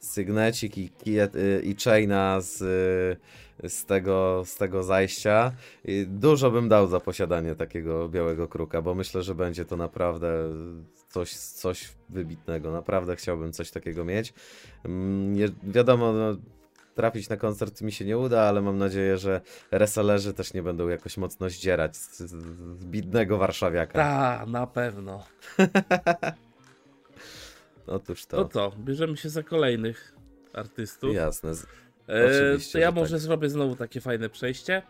[0.00, 2.62] Sygnecik i, kijet, y, i chaina z,
[3.64, 5.52] y, z, tego, z tego zajścia.
[5.84, 10.28] I dużo bym dał za posiadanie takiego białego kruka, bo myślę, że będzie to naprawdę
[11.08, 12.72] coś, coś wybitnego.
[12.72, 14.34] Naprawdę chciałbym coś takiego mieć.
[14.84, 16.36] Mm, Nie, wiadomo, no,
[16.94, 20.88] trafić na koncert mi się nie uda, ale mam nadzieję, że resellerzy też nie będą
[20.88, 22.30] jakoś mocno zdzierać z, z,
[22.80, 23.92] z bidnego warszawiaka.
[23.92, 25.24] Ta, na pewno.
[27.86, 28.44] Otóż to.
[28.44, 30.14] To co, bierzemy się za kolejnych
[30.52, 31.14] artystów.
[31.14, 31.54] Jasne.
[31.54, 31.66] z-
[32.08, 33.20] E, to ja że może tak.
[33.20, 34.82] zrobię znowu takie fajne przejście.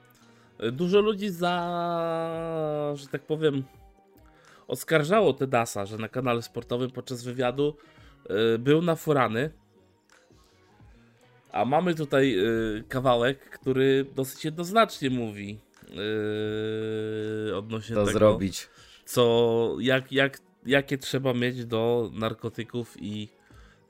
[0.58, 3.64] E, Dużo ludzi za, że tak powiem,
[4.68, 7.76] oskarżało Tedasa, że na kanale sportowym podczas wywiadu
[8.54, 9.50] e, był nafurany.
[11.52, 12.44] A mamy tutaj e,
[12.88, 15.58] kawałek, który dosyć jednoznacznie mówi
[17.50, 18.68] e, odnośnie To tego, zrobić.
[19.04, 23.28] co, jak, jak, jakie trzeba mieć do narkotyków i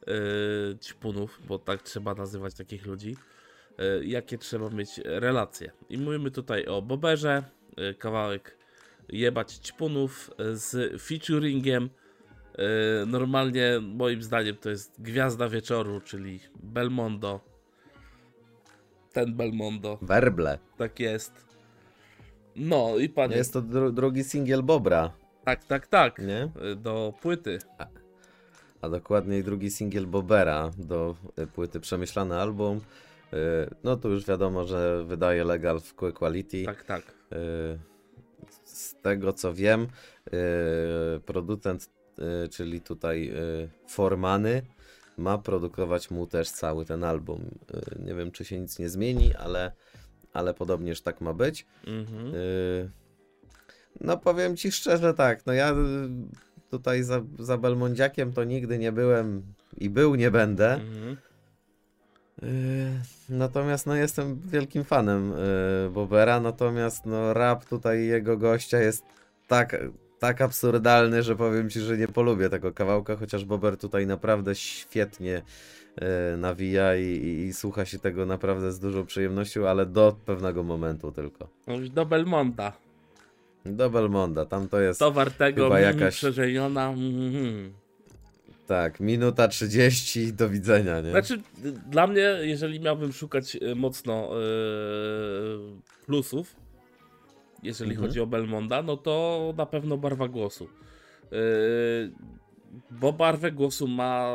[0.06, 3.16] yy, ćpunów, bo tak trzeba nazywać takich ludzi,
[3.78, 5.72] yy, jakie trzeba mieć relacje.
[5.90, 7.42] I mówimy tutaj o Boberze,
[7.76, 8.56] yy, kawałek
[9.08, 11.90] jebać ćpunów yy, z featuringiem.
[12.58, 12.64] Yy,
[13.06, 17.51] normalnie moim zdaniem to jest gwiazda wieczoru, czyli Belmondo.
[19.12, 20.58] Ten Belmondo, Werble.
[20.78, 21.32] tak jest.
[22.56, 25.12] No i panie, Jest to dru drugi singiel Bobra,
[25.44, 26.48] tak, tak, tak, nie?
[26.76, 27.58] do płyty.
[28.80, 32.76] A dokładniej drugi singiel Bobera do y, płyty Przemyślany Album.
[33.32, 33.36] Y,
[33.84, 36.64] No to już wiadomo, że wydaje Legal w Quality.
[36.64, 37.02] Tak, tak.
[37.32, 37.78] Y,
[38.64, 39.86] Z tego co wiem,
[41.26, 41.90] producent,
[42.50, 43.32] czyli tutaj
[43.88, 44.62] Formany,
[45.16, 47.40] ma produkować mu też cały ten album.
[47.98, 49.72] Y, Nie wiem, czy się nic nie zmieni, ale,
[50.32, 51.66] ale podobnież tak ma być.
[51.86, 52.34] Mhm.
[52.34, 52.90] Y,
[54.00, 55.74] No powiem ci szczerze tak, no ja y,
[56.70, 59.42] tutaj za, za Belmondziakiem to nigdy nie byłem
[59.78, 60.74] i był nie będę.
[60.74, 61.16] Mhm.
[63.28, 65.32] Natomiast no jestem wielkim fanem
[65.92, 69.04] Bobera, natomiast no rap tutaj jego gościa jest
[69.48, 69.76] tak,
[70.22, 75.42] tak absurdalny, że powiem ci, że nie polubię tego kawałka, chociaż Bober tutaj naprawdę świetnie
[76.32, 80.62] y, nawija i, i, i słucha się tego naprawdę z dużą przyjemnością, ale do pewnego
[80.62, 81.48] momentu tylko.
[81.66, 82.72] Już do Belmonta.
[83.66, 86.14] Do Belmonda, tam to jest Towar tego chyba jakaś...
[86.14, 86.88] przeżeniona.
[86.88, 87.72] mhm.
[88.66, 91.10] tak, minuta 30 do widzenia, nie?
[91.10, 91.40] Znaczy,
[91.90, 94.40] dla mnie, jeżeli miałbym szukać e, mocno e,
[96.06, 96.56] plusów,
[97.62, 98.08] jeżeli Mhm.
[98.08, 100.68] chodzi o Belmonda, no to na pewno barwa głosu.
[101.32, 101.36] E,
[102.90, 104.32] bo barwę głosu ma,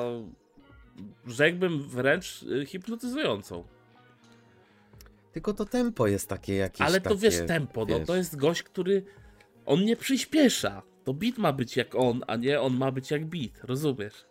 [1.27, 3.63] rzekłbym wręcz e, hipnotyzującą.
[5.31, 8.07] Tylko to tempo jest takie jakieś Ale to takie, wiesz, tempo, no wiesz.
[8.07, 9.03] to jest gość, który
[9.65, 10.81] On nie przyspiesza.
[11.03, 13.63] To beat ma być jak on, a nie on ma być jak beat.
[13.63, 14.25] Rozumiesz?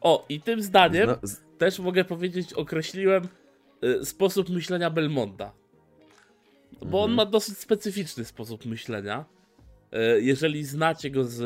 [0.00, 1.16] O, i tym zdaniem No,
[1.58, 3.28] też mogę powiedzieć, określiłem
[3.84, 5.52] y, sposób myślenia Belmonda.
[6.80, 7.14] Bo on Mhm.
[7.16, 9.24] ma dosyć specyficzny sposób myślenia.
[10.16, 11.36] Y, Jeżeli znacie go z,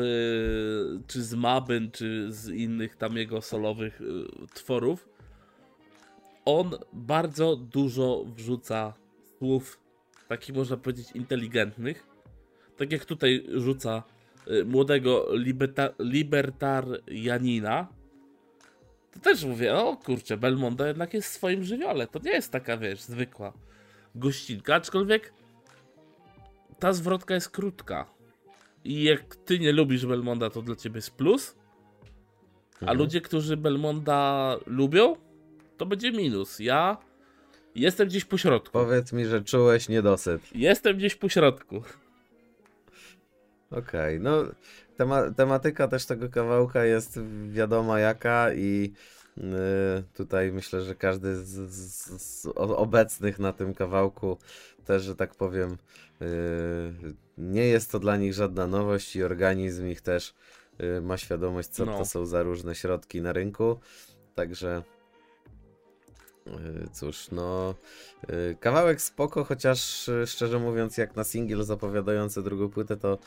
[1.07, 4.05] czy z Mabyn, czy z innych tam jego solowych y,
[4.53, 5.09] tworów,
[6.45, 8.93] on bardzo dużo wrzuca
[9.37, 9.79] słów,
[10.27, 12.07] takich można powiedzieć inteligentnych.
[12.77, 14.03] Tak jak tutaj rzuca
[14.47, 17.87] y, młodego liberta, libertarianina,
[19.13, 22.07] to też mówię, o kurczę, Belmondo jednak jest w swoim żywiole.
[22.07, 23.53] To nie jest taka, wiesz, zwykła
[24.15, 25.33] gościnka, aczkolwiek
[26.79, 28.05] ta zwrotka jest krótka.
[28.83, 31.55] I jak ty nie lubisz Belmonda, to dla ciebie jest plus,
[32.75, 32.97] a Mhm.
[32.97, 35.15] ludzie, którzy Belmonda lubią,
[35.77, 36.59] to będzie minus.
[36.59, 36.97] Ja
[37.75, 38.71] jestem gdzieś po środku.
[38.73, 40.41] Powiedz mi, że czułeś niedosyt.
[40.55, 41.81] Jestem gdzieś po środku.
[43.71, 44.43] Okej, no
[44.97, 47.19] tema, tematyka też tego kawałka jest
[47.49, 48.93] wiadoma jaka i
[50.13, 54.37] tutaj myślę, że każdy z, z, z obecnych na tym kawałku
[54.85, 55.77] też, że tak powiem,
[56.21, 60.33] y, nie jest to dla nich żadna nowość i organizm ich też
[60.97, 61.97] y, ma świadomość, co No.
[61.97, 63.79] to są za różne środki na rynku,
[64.35, 65.00] także y,
[66.93, 67.75] cóż, no
[68.29, 73.17] y, kawałek spoko, chociaż y, szczerze mówiąc jak na singiel zapowiadający drugą płytę to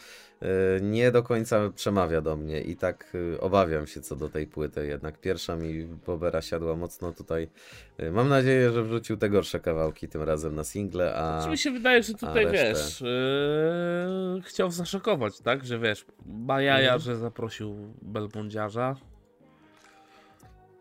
[0.80, 5.20] nie do końca przemawia do mnie i tak obawiam się co do tej płyty, jednak
[5.20, 7.48] pierwsza mi Bobera siadła mocno tutaj.
[8.12, 11.70] Mam nadzieję, że wrzucił te gorsze kawałki tym razem na single, a Czy mi się
[11.70, 12.68] wydaje, że tutaj, resztę?
[12.68, 15.64] wiesz, yy, chciał zaszokować, tak?
[15.64, 17.00] Że wiesz, ma jaja, Mhm.
[17.00, 18.96] że zaprosił Belmondziarza.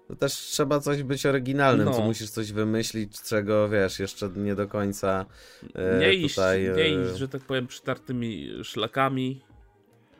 [0.08, 2.00] To też trzeba coś być oryginalnym, No.
[2.00, 5.26] musisz coś wymyślić, czego wiesz, jeszcze nie do końca
[5.76, 6.64] e, Nie iść, tutaj...
[6.64, 9.42] nie e, iść, że tak powiem, przytartymi szlakami.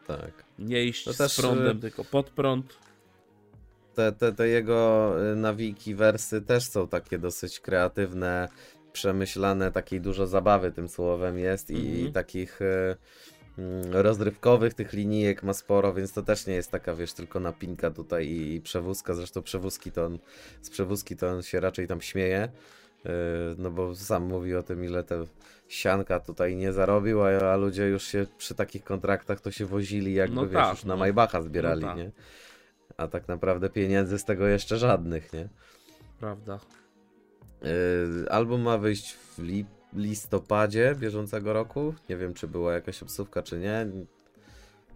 [0.08, 0.44] Tak.
[0.60, 2.78] Nie iść No z też, prądem, tylko pod prąd.
[3.96, 8.48] te, te, te jego y, nawiki, wersy też są takie dosyć kreatywne,
[8.94, 12.08] przemyślane, takiej dużo zabawy tym słowem jest i, Mhm.
[12.08, 12.96] i takich mm,
[13.92, 18.28] rozrywkowych tych linijek ma sporo, więc to też nie jest taka, wiesz, tylko napinka tutaj
[18.28, 20.20] i, przewózka, zresztą przewózki to on,
[20.62, 22.50] z przewózki to on się raczej tam śmieje,
[23.06, 23.10] y,
[23.58, 25.26] no bo sam mówi o tym, ile te
[25.68, 30.36] sianka tutaj nie zarobił, a, ludzie już się przy takich kontraktach to się wozili, jakby,
[30.36, 31.00] No wiesz, tak, już na no.
[31.00, 31.98] Maybacha zbierali, No tak.
[31.98, 32.12] nie?
[32.98, 35.50] A tak naprawdę pieniędzy z tego jeszcze żadnych, nie?
[36.20, 36.60] Prawda.
[37.62, 41.94] Yy, album ma wyjść w li listopadzie bieżącego roku.
[42.10, 43.88] Nie wiem, czy była jakaś obsówka, czy nie.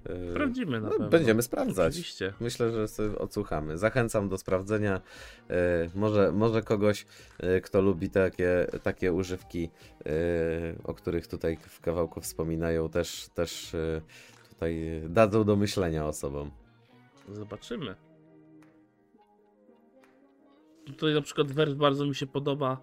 [0.09, 1.93] Yy, Sprawdzimy na no, będziemy sprawdzać.
[1.93, 2.33] Oczywiście.
[2.39, 3.77] Myślę, że sobie odsłuchamy.
[3.77, 5.01] Zachęcam do sprawdzenia.
[5.49, 5.55] Yy,
[5.95, 7.05] może, może kogoś,
[7.39, 9.69] yy, kto lubi takie, takie używki,
[10.83, 13.75] o których tutaj w kawałku wspominają, też, też
[14.49, 16.51] tutaj dadzą do myślenia osobom.
[17.29, 17.95] Zobaczymy.
[20.85, 22.81] Tutaj na przykład wers bardzo mi się podoba.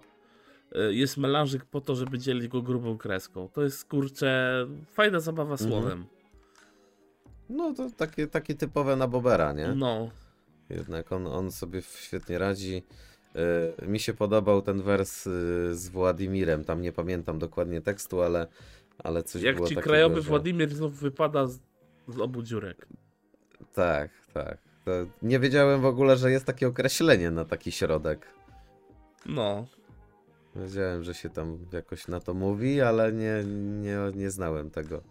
[0.77, 3.49] Y, Jest melanżyk po to, żeby dzielić go grubą kreską.
[3.49, 4.55] To jest kurczę
[4.93, 5.71] fajna zabawa Mhm.
[5.71, 6.05] słowem.
[7.49, 9.69] No to takie, takie typowe na Bobera, nie?
[9.75, 10.11] No,
[10.71, 12.83] Jednak on, on sobie świetnie radzi.
[13.81, 15.31] E, mi się podobał ten wers e,
[15.75, 16.65] z Władimirem.
[16.65, 18.47] Tam nie pamiętam dokładnie tekstu, ale,
[18.99, 20.29] ale coś jak było ci takiego, krajowy że...
[20.29, 21.59] Władimir znów wypada z,
[22.09, 22.87] z obu dziurek.
[23.73, 24.59] Tak, tak.
[24.85, 24.91] To
[25.23, 28.27] nie wiedziałem w ogóle, że jest takie określenie na taki środek.
[29.27, 29.67] No,
[30.57, 33.45] Wiedziałem, że się tam jakoś na to mówi, ale nie,
[33.83, 35.03] nie, nie znałem tego.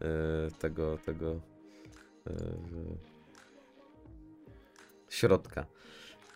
[0.00, 1.40] e, tego, tego
[2.26, 2.32] e,
[5.08, 5.66] środka.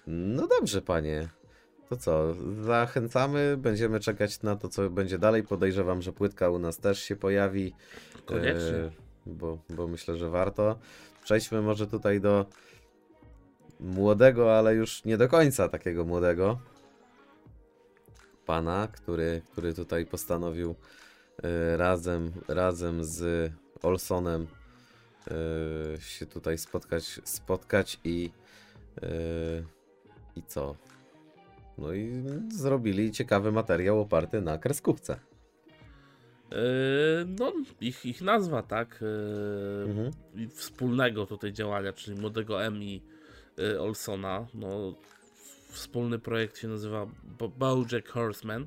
[0.07, 1.29] No dobrze, panie.
[1.89, 5.43] To co, zachęcamy, będziemy czekać na to, co będzie dalej.
[5.43, 7.75] Podejrzewam, że płytka u nas też się pojawi.
[8.25, 8.79] koniecznie.
[8.79, 8.91] e,
[9.27, 10.79] bo, bo myślę, że warto.
[11.25, 12.47] Przejdźmy może tutaj do
[13.81, 16.59] młodego, ale już nie do końca takiego młodego
[18.47, 20.75] pana, który, który tutaj postanowił
[21.43, 24.47] e, razem, razem z Olsonem
[25.27, 28.31] e, się tutaj spotkać, spotkać i
[29.03, 29.09] e,
[30.37, 30.77] i co?
[31.79, 35.20] No i zrobili ciekawy materiał oparty na kreskówce.
[37.39, 39.01] No, ich, ich nazwa, tak?
[39.89, 40.11] Mhm.
[40.51, 43.03] wspólnego tutaj działania, czyli młodego M i
[43.59, 44.47] y, Olsona.
[44.55, 44.95] No,
[45.77, 47.07] wspólny projekt się nazywa
[47.39, 48.66] Bo- Bojack Horseman.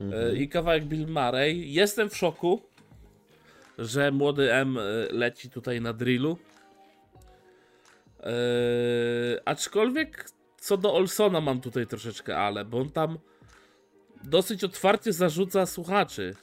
[0.00, 0.34] Mhm.
[0.36, 1.72] Y, I kawałek Bill Murray.
[1.72, 2.62] Jestem w szoku,
[3.78, 6.38] że młody M y, leci tutaj na drillu.
[8.20, 8.30] Yy,
[9.44, 10.28] aczkolwiek
[10.58, 13.18] co do Olsona mam tutaj troszeczkę ale, bo on tam
[14.24, 16.34] dosyć otwarcie zarzuca słuchaczy.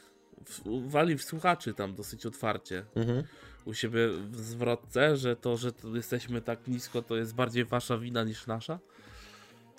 [0.46, 2.86] w- wali w słuchaczy tam dosyć otwarcie.
[2.96, 3.24] Mhm.
[3.66, 7.98] U siebie w zwrotce, że to, że to jesteśmy tak nisko, to jest bardziej wasza
[7.98, 8.80] wina niż nasza.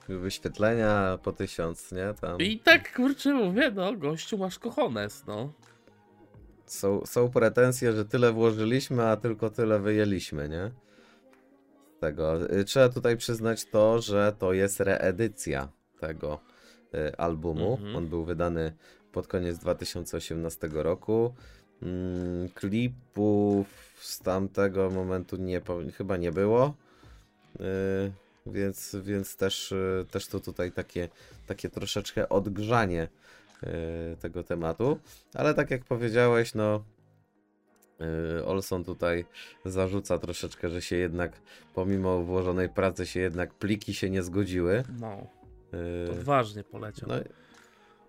[0.08, 2.14] Wyświetlenia po tysiąc, nie?
[2.20, 5.52] Tam I tak kurczę mówię, no gościu masz kochones, no.
[6.66, 10.70] są, są pretensje, że tyle włożyliśmy, a tylko tyle wyjęliśmy, nie?
[12.00, 12.52] Tego.
[12.52, 15.68] Y, Trzeba tutaj przyznać to, że to jest reedycja
[16.00, 16.40] tego
[16.94, 17.72] y, albumu.
[17.72, 17.96] Mhm.
[17.96, 18.72] On był wydany
[19.12, 21.34] pod koniec 2018 roku.
[21.82, 23.66] Mm, klipów
[24.00, 25.60] z tamtego momentu nie,
[25.96, 26.74] chyba nie było.
[27.60, 28.12] Y,
[28.50, 31.08] więc, więc też, y, też to tutaj takie,
[31.46, 33.08] takie troszeczkę odgrzanie
[33.62, 34.98] y, tego tematu.
[35.34, 36.84] Ale tak jak powiedziałeś, no
[38.40, 39.24] y, Olson tutaj
[39.64, 41.32] zarzuca troszeczkę, że się jednak
[41.74, 44.84] pomimo włożonej pracy się jednak pliki się nie zgodziły.
[45.00, 45.26] No,
[46.10, 47.08] odważnie poleciał.
[47.08, 47.14] no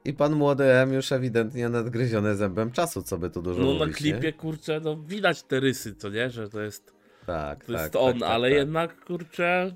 [0.05, 3.79] i pan młody M już ewidentnie nadgryziony zębem czasu, co by tu dużo No mówić,
[3.79, 3.93] na nie?
[3.93, 6.93] klipie, kurczę, no widać te rysy, co nie, że to jest,
[7.25, 8.57] Tak, to tak, jest tak, on, tak, ale tak.
[8.57, 9.75] jednak, kurczę,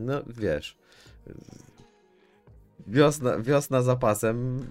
[0.00, 0.76] No wiesz.
[2.86, 4.66] Wiosna, wiosna za pasem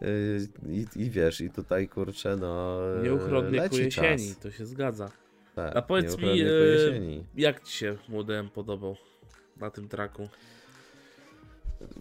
[0.00, 2.80] yy, i, i wiesz, i tutaj kurczę, no.
[3.02, 4.38] nieuchronnie ku leci jesieni, czas.
[4.38, 5.10] to się zgadza.
[5.54, 7.24] Tak, A powiedz mi, ku jesieni.
[7.36, 8.96] Jak ci się młodym podobał
[9.56, 10.28] na tym traku?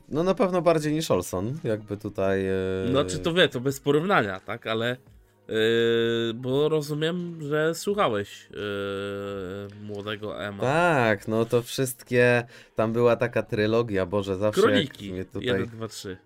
[0.10, 2.44] No na pewno bardziej niż Olson, jakby tutaj.
[2.44, 4.98] Yy, No czy to wie, to bez porównania, tak, ale
[5.48, 8.58] yy, bo rozumiem, że słuchałeś yy,
[9.82, 10.64] młodego Ema.
[10.64, 12.44] Tak, no to wszystkie.
[12.76, 14.62] Tam była taka trylogia, Boże, zawsze.
[14.62, 15.48] Kroniki, Jak tutaj...
[15.48, 16.18] 1, 2, 3.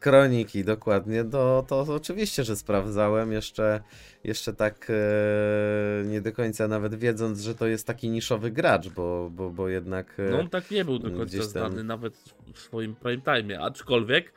[0.00, 1.24] Kroniki, dokładnie.
[1.24, 3.32] To, to oczywiście, że sprawdzałem.
[3.32, 3.80] Jeszcze,
[4.24, 9.30] jeszcze tak e, nie do końca nawet wiedząc, że to jest taki niszowy gracz, bo,
[9.32, 10.20] bo, bo jednak.
[10.20, 12.14] E, No on tak nie był do końca tam- znany nawet
[12.54, 14.32] w swoim prime time, aczkolwiek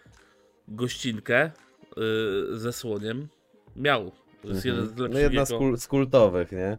[0.67, 1.51] gościnkę
[1.97, 3.27] yy, ze słoniem
[3.75, 4.11] miał.
[4.41, 4.75] To jest mhm.
[4.75, 6.77] jeden z lepszych No jedna z, kul, z kultowych, nie?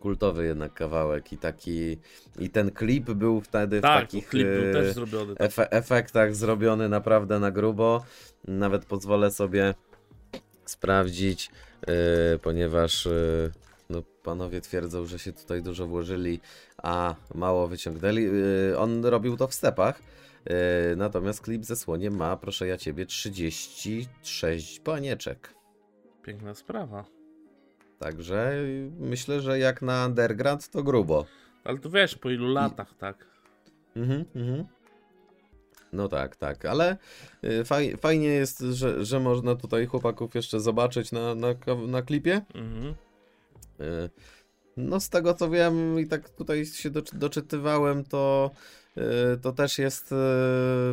[0.00, 1.98] Kultowy jednak kawałek i taki.
[2.38, 4.28] I ten klip był wtedy w Tak, takich.
[4.28, 5.34] klip był e, też zrobiony.
[5.34, 5.46] Tak.
[5.46, 8.04] efe, efektach zrobiony naprawdę na grubo.
[8.48, 9.74] Nawet pozwolę sobie
[10.64, 11.50] sprawdzić,
[11.86, 11.94] yy,
[12.42, 13.52] ponieważ yy,
[13.90, 16.40] no, panowie twierdzą, że się tutaj dużo włożyli,
[16.82, 18.22] a mało wyciągnęli.
[18.22, 20.02] Yy, on robił to w stepach.
[20.46, 25.54] Yy, natomiast klip ze słoniem ma, proszę ja ciebie, 36 banieczek.
[26.22, 27.04] Piękna sprawa.
[27.98, 28.52] Także
[28.98, 31.26] myślę, że jak na underground to grubo.
[31.64, 33.26] Ale to wiesz, po ilu latach, tak?
[33.96, 34.64] Mhm, mhm.
[35.92, 36.96] No tak, tak, ale
[37.44, 41.48] y, faj, fajnie jest, że, że można tutaj chłopaków jeszcze zobaczyć na, na,
[41.88, 42.40] na klipie.
[42.54, 42.94] Mhm.
[43.80, 44.10] Y,
[44.76, 48.50] No z tego co wiem i tak tutaj się doczy- doczytywałem, to,
[49.42, 50.16] to też jest y,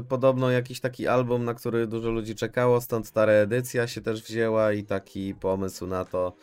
[0.09, 4.73] podobno jakiś taki album, na który dużo ludzi czekało, stąd ta reedycja się też wzięła
[4.73, 6.33] i taki pomysł na to,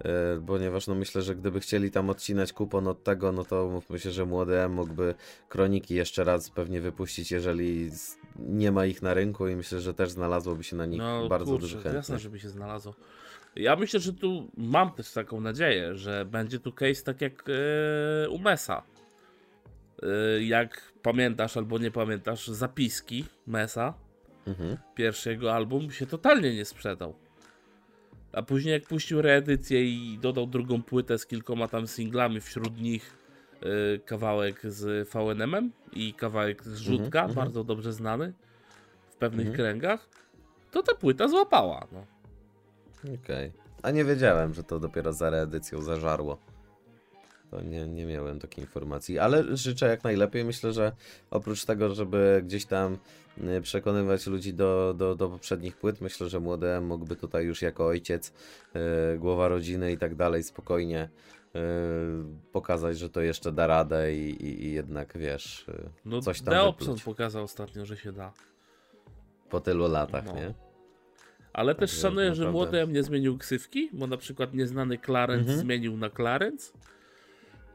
[0.00, 0.06] y,
[0.46, 4.10] ponieważ no myślę, że gdyby chcieli tam odcinać kupon od tego, no to mówmy się,
[4.10, 5.14] że młody M mógłby
[5.48, 7.90] kroniki jeszcze raz pewnie wypuścić, jeżeli
[8.38, 11.46] nie ma ich na rynku i myślę, że też znalazłoby się na nich No bardzo
[11.50, 11.94] kurczę, dużo chętnych.
[11.94, 12.94] jasne, żeby się znalazło.
[13.56, 17.44] Ja myślę, że tu mam też taką nadzieję, że będzie tu case tak jak
[18.24, 18.82] e, u Mesa.
[20.02, 23.94] E, jak pamiętasz albo nie pamiętasz, zapiski Mesa,
[24.46, 24.76] Mhm.
[24.94, 27.14] pierwszy jego album, się totalnie nie sprzedał.
[28.32, 33.16] A później jak puścił reedycję i dodał drugą płytę z kilkoma tam singlami, wśród nich
[33.60, 37.34] e, kawałek z VNM-em i kawałek z Rzutka, mhm.
[37.34, 38.32] bardzo dobrze znany
[39.10, 39.56] w pewnych Mhm.
[39.56, 40.08] kręgach,
[40.70, 41.86] to ta płyta złapała.
[41.92, 42.06] No.
[43.22, 43.52] Okej.
[43.82, 46.38] A nie wiedziałem, że to dopiero za reedycją zażarło.
[47.52, 50.44] To nie, nie miałem takiej informacji, ale życzę jak najlepiej.
[50.44, 50.92] Myślę, że
[51.30, 52.98] oprócz tego, żeby gdzieś tam
[53.58, 57.62] y, przekonywać ludzi do, do, do poprzednich płyt, myślę, że młody M mógłby tutaj już
[57.62, 58.32] jako ojciec,
[59.14, 61.08] y, głowa rodziny i tak dalej spokojnie
[61.56, 61.58] y,
[62.52, 66.66] pokazać, że to jeszcze da radę i, i, i jednak wiesz, y, No, coś tam
[66.78, 68.32] wypluć pokazał ostatnio, że się da.
[69.50, 70.34] po tylu latach, No.
[70.34, 70.54] nie?
[71.52, 74.98] Ale też Także szanuję, że naprawdę- młody M nie zmienił ksywki, bo na przykład nieznany
[74.98, 75.58] Clarence Mhm.
[75.58, 76.72] zmienił na Clarence.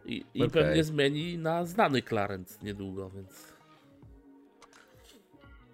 [0.08, 3.54] I, i pewnie zmieni na znany Clarence niedługo, więc.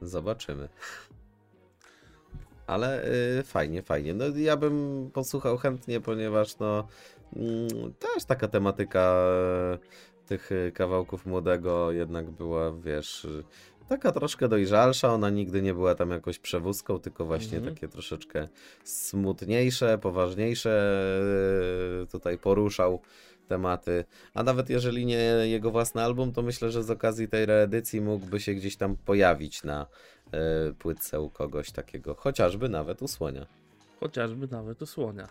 [0.01, 0.69] Zobaczymy.
[2.67, 3.05] Ale
[3.39, 4.13] y, fajnie, fajnie.
[4.13, 6.87] No ja bym posłuchał chętnie, ponieważ no
[7.35, 9.15] mm, też taka tematyka
[9.73, 13.43] y, tych y, kawałków młodego jednak była, wiesz, y,
[13.89, 15.13] taka troszkę dojrzalsza.
[15.13, 17.75] Ona nigdy nie była tam jakoś przewózką, tylko właśnie Mhm.
[17.75, 18.47] takie troszeczkę
[18.83, 20.93] smutniejsze, poważniejsze
[22.03, 23.01] y, tutaj poruszał
[23.47, 24.05] tematy.
[24.33, 28.39] A nawet jeżeli nie jego własny album, to myślę, że z okazji tej reedycji mógłby
[28.39, 29.85] się gdzieś tam pojawić na,
[30.31, 33.45] e, płytce u kogoś takiego, chociażby nawet u słonia.
[33.99, 35.27] Chociażby nawet u słonia.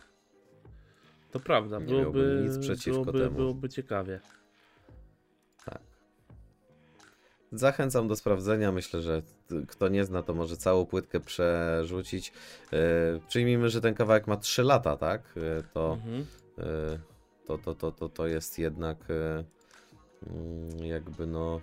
[1.30, 3.36] To prawda, Nie byłoby, nic przeciwko byłoby, temu.
[3.36, 4.20] byłoby ciekawie.
[7.52, 8.72] Zachęcam do sprawdzenia.
[8.72, 9.22] Myślę, że
[9.68, 12.32] kto nie zna, to może całą płytkę przerzucić.
[12.72, 12.76] E,
[13.28, 15.34] przyjmijmy, że ten kawałek ma 3 lata, tak?
[15.36, 16.26] E, to, Mhm.
[16.58, 16.98] e,
[17.46, 19.44] to, to, to, to, to jest jednak e,
[20.26, 21.60] mm, jakby no.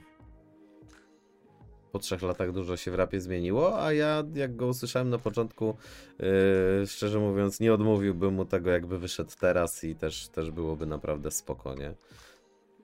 [1.91, 5.77] Po trzech latach dużo się w rapie zmieniło, a ja jak go usłyszałem na początku,
[6.19, 11.32] e, szczerze mówiąc, nie odmówiłbym mu tego, jakby wyszedł teraz i też, też byłoby naprawdę
[11.32, 11.93] spokojnie.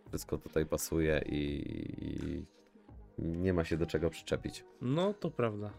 [0.10, 1.64] Wszystko tutaj pasuje i,
[2.02, 2.46] i
[3.18, 4.64] nie ma się do czego przyczepić.
[4.82, 5.70] No, to prawda.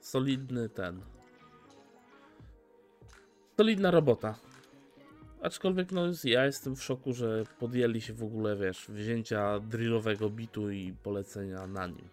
[0.00, 1.00] Solidny ten.
[3.56, 4.34] Solidna robota.
[5.42, 10.70] Aczkolwiek, no, ja jestem w szoku, że podjęli się w ogóle, wiesz, wzięcia drillowego bitu
[10.70, 12.08] i polecenia na nim.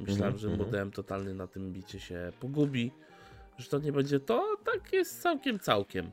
[0.00, 0.66] Myślałem, Mhm, że mhm.
[0.66, 2.92] modem totalny na tym bicie się pogubi,
[3.58, 6.10] że to nie będzie to, tak jest całkiem, całkiem.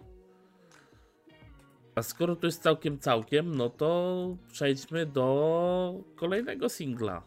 [1.95, 7.23] A skoro to jest całkiem, całkiem, no to przejdźmy do kolejnego singla.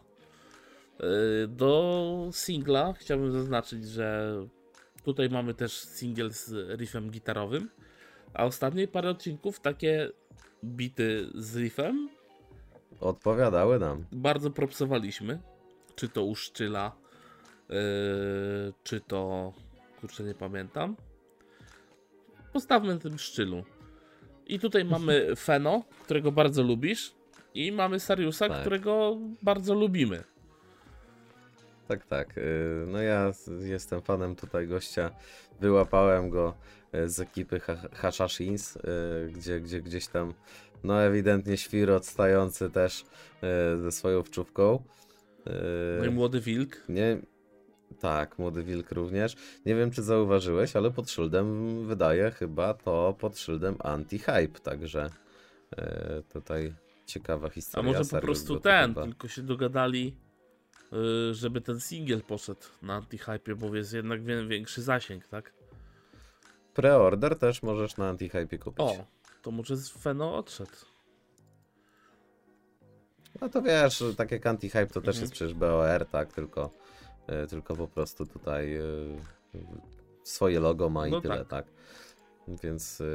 [0.99, 4.33] Yy, Do singla chciałbym zaznaczyć, że
[5.03, 7.69] tutaj mamy też singiel z riffem gitarowym,
[8.33, 10.09] a ostatnie parę odcinków takie
[10.63, 12.09] bity z riffem
[12.99, 14.05] Odpowiadały nam.
[14.11, 15.39] bardzo propsowaliśmy.
[15.95, 16.91] Czy to u Szczyla,
[17.69, 17.75] yy,
[18.83, 19.53] czy to
[20.01, 20.95] kurczę nie pamiętam.
[22.53, 23.63] Postawmy na tym Szczylu.
[24.47, 27.13] I tutaj mamy Feno, którego bardzo lubisz,
[27.53, 28.61] i mamy Sariusa, Tak.
[28.61, 30.23] którego bardzo lubimy.
[31.87, 32.37] Tak, tak.
[32.37, 32.41] y,
[32.87, 35.11] No ja jestem fanem tutaj gościa.
[35.59, 36.53] Wyłapałem go
[37.05, 38.81] z ekipy Ha- Hashashins, y,
[39.35, 40.33] gdzie, gdzie gdzieś tam,
[40.83, 43.01] no ewidentnie świr odstający też
[43.73, 44.83] y, ze swoją wczówką.
[45.99, 46.83] No i młody wilk.
[46.89, 47.17] Nie.
[47.99, 49.35] Tak, młody wilk również.
[49.65, 55.09] Nie wiem, czy zauważyłeś, ale pod szyldem wydaje chyba to pod szyldem anti-hype, także
[55.77, 56.73] e, tutaj
[57.05, 57.91] ciekawa A historia.
[57.91, 60.15] może po prostu ten, chyba- tylko się dogadali,
[61.31, 65.53] żeby ten singiel poszedł na anti-hype, bo jest jednak większy zasięg, tak?
[66.73, 68.79] Preorder też możesz na anti-hype kupić.
[68.85, 69.05] O,
[69.41, 70.71] to może z Feno odszedł.
[73.41, 75.21] No to wiesz, tak jak anti-hype to też Mhm.
[75.21, 76.33] jest przecież BOR, tak?
[76.33, 76.69] Tylko,
[77.27, 78.81] e, tylko po prostu tutaj e,
[80.23, 81.47] swoje logo ma i No tyle, tak.
[81.47, 81.65] tak?
[82.63, 83.05] Więc e,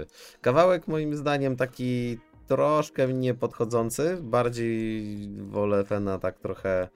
[0.41, 4.19] kawałek moim zdaniem taki troszkę niepodchodzący.
[4.23, 5.03] Bardziej
[5.39, 6.89] wolę Fena tak trochę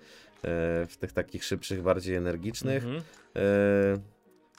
[0.89, 2.85] w tych takich szybszych, bardziej energicznych.
[2.85, 3.03] Mhm.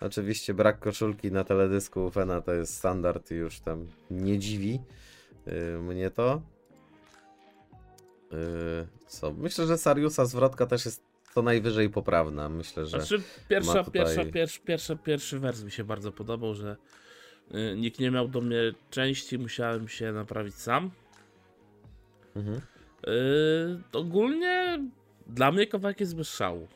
[0.02, 4.80] Oczywiście brak koszulki na teledysku Fena to jest standard i już tam nie dziwi
[5.46, 6.42] e, mnie to.
[8.32, 8.38] E,
[9.08, 9.34] co?
[9.34, 12.50] Myślę, że Sariusa zwrotka też jest co najwyżej poprawna.
[12.50, 16.78] Myślę, że Znaczy, pierwsza, tutaj- pierwsza, pierwszy, pierwszy, pierwszy wers mi się bardzo podobał, że
[17.56, 18.58] y, nikt nie miał do mnie
[18.90, 20.92] części, musiałem się naprawić sam.
[22.36, 22.62] mhm.
[23.08, 24.80] Y, ogólnie
[25.28, 26.68] dla mnie kawałek jest bez szału.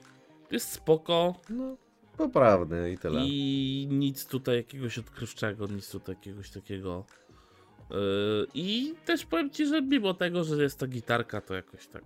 [0.51, 1.77] Jest spoko no,
[2.17, 3.21] poprawny i tyle.
[3.25, 7.05] i nic tutaj jakiegoś odkrywczego, nic tutaj jakiegoś takiego.
[7.91, 7.95] Y,
[8.53, 12.03] I też powiem ci, że mimo tego, że jest to gitarka, to jakoś tak.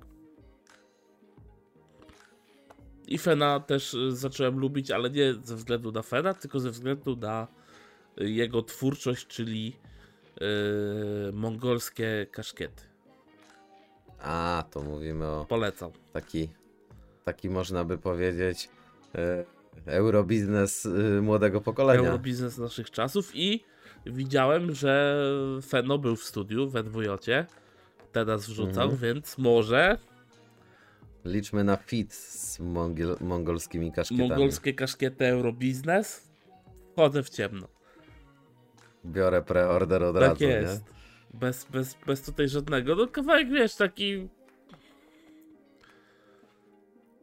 [3.08, 7.16] I Fena też y, zacząłem lubić, ale nie ze względu na Fena, tylko ze względu
[7.16, 7.48] na
[8.18, 9.76] jego twórczość, czyli
[11.30, 12.84] y, mongolskie kaszkiety.
[14.22, 15.92] A, to mówimy o Polecam.
[16.14, 16.50] taki,
[17.24, 18.70] taki można by powiedzieć
[19.16, 19.46] e,
[19.86, 22.00] eurobiznes e, młodego pokolenia.
[22.00, 23.64] Eurobiznes naszych czasów i
[24.06, 25.22] widziałem, że
[25.68, 27.46] Feno był w studiu we dwujocie.
[28.12, 28.98] Teraz wrzucał, Mhm.
[29.02, 29.98] więc może
[31.26, 32.60] Liczmy na fit z
[33.22, 34.30] mongolskimi kaszkietami.
[34.30, 36.30] mongolskie kaszkiety Eurobiznes.
[36.94, 37.68] Wchodzę w ciemno.
[39.06, 40.84] Biorę preorder od Tak razu, jest.
[41.34, 42.96] Bez, bez, bez tutaj żadnego.
[42.96, 44.30] No kawałek wiesz, taki.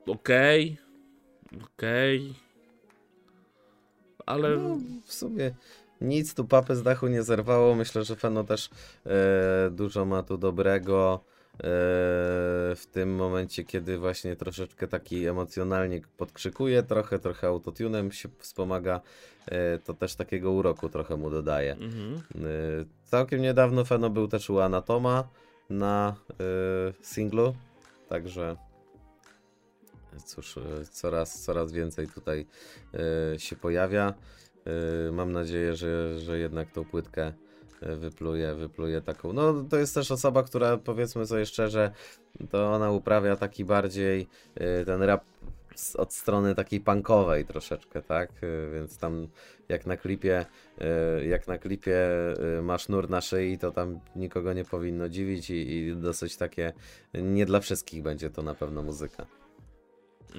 [0.07, 0.79] Okej.
[1.65, 2.35] Okej.
[4.27, 4.57] Ale.
[4.57, 5.55] No, w sumie
[6.01, 7.75] nic tu papy z dachu nie zerwało.
[7.75, 8.71] Myślę, że Feno też
[9.07, 11.21] e, dużo ma tu dobrego.
[11.55, 11.61] e,
[12.77, 19.01] W tym momencie, kiedy właśnie troszeczkę taki emocjonalnie podkrzykuje, trochę, trochę autotunem się wspomaga,
[19.47, 21.73] e, to też takiego uroku trochę mu dodaje.
[21.73, 22.21] Mhm.
[23.05, 25.29] Całkiem niedawno Feno był też u Anatoma
[25.71, 26.17] na
[27.03, 27.55] singlu,
[28.09, 28.57] także
[30.25, 32.47] cóż, y, coraz, coraz więcej tutaj
[33.35, 34.15] y, się pojawia.
[35.09, 37.33] Y, mam nadzieję, że, że jednak tą płytkę
[37.83, 39.33] wypluje, wypluje taką.
[39.33, 41.91] No to jest też osoba, która powiedzmy sobie szczerze,
[42.51, 44.29] to ona uprawia taki bardziej
[44.87, 45.25] ten rap
[45.95, 48.31] od strony takiej punkowej troszeczkę, tak?
[48.75, 49.29] Więc tam
[49.69, 50.47] jak na klipie,
[51.27, 52.09] jak na klipie
[52.63, 56.73] masz nur na szyi, to tam nikogo nie powinno dziwić i, i dosyć takie
[57.15, 59.27] nie dla wszystkich będzie to na pewno muzyka.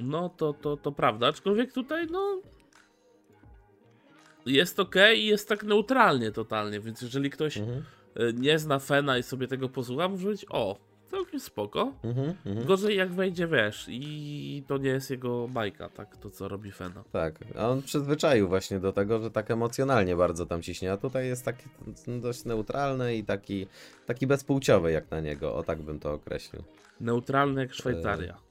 [0.02, 2.41] No to, to, to prawda, aczkolwiek tutaj no
[4.45, 7.84] jest ok i jest tak neutralnie totalnie, więc jeżeli ktoś Mhm.
[8.20, 10.78] y, nie zna Fena i sobie tego posłucha, może być o,
[11.12, 11.93] całkiem spoko.
[12.04, 12.68] Mhm, mhm.
[12.68, 17.04] Gorzej jak wejdzie, wiesz, i to nie jest jego bajka, tak, to co robi Fena.
[17.12, 21.28] Tak, a on przyzwyczaił właśnie do tego, że tak emocjonalnie bardzo tam ciśnie, a tutaj
[21.28, 21.64] jest taki
[22.22, 23.68] dość neutralny i taki,
[24.06, 26.64] taki bezpłciowy jak na niego, o tak bym to określił.
[27.00, 28.47] Neutralny jak Szwajcaria.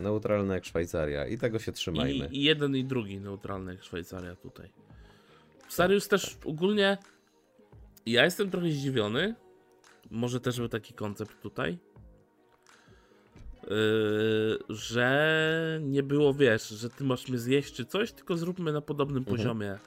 [0.00, 2.28] Neutralny jak Szwajcaria i tego się trzymajmy.
[2.32, 4.70] I, I jeden i drugi neutralny jak Szwajcaria tutaj.
[5.68, 6.98] Sarius też ogólnie.
[8.06, 9.34] Ja jestem trochę zdziwiony.
[10.10, 11.78] Może też był taki koncept tutaj.
[13.70, 18.80] Yy, że nie było, wiesz, że ty masz mnie zjeść czy coś, tylko zróbmy na
[18.80, 19.36] podobnym Mhm.
[19.36, 19.78] poziomie.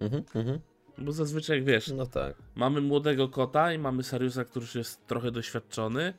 [0.00, 0.58] Mhm, mhm.
[0.98, 2.36] Bo zazwyczaj, wiesz, No tak.
[2.54, 6.14] mamy młodego kota i mamy Sariusa, który już jest trochę doświadczony.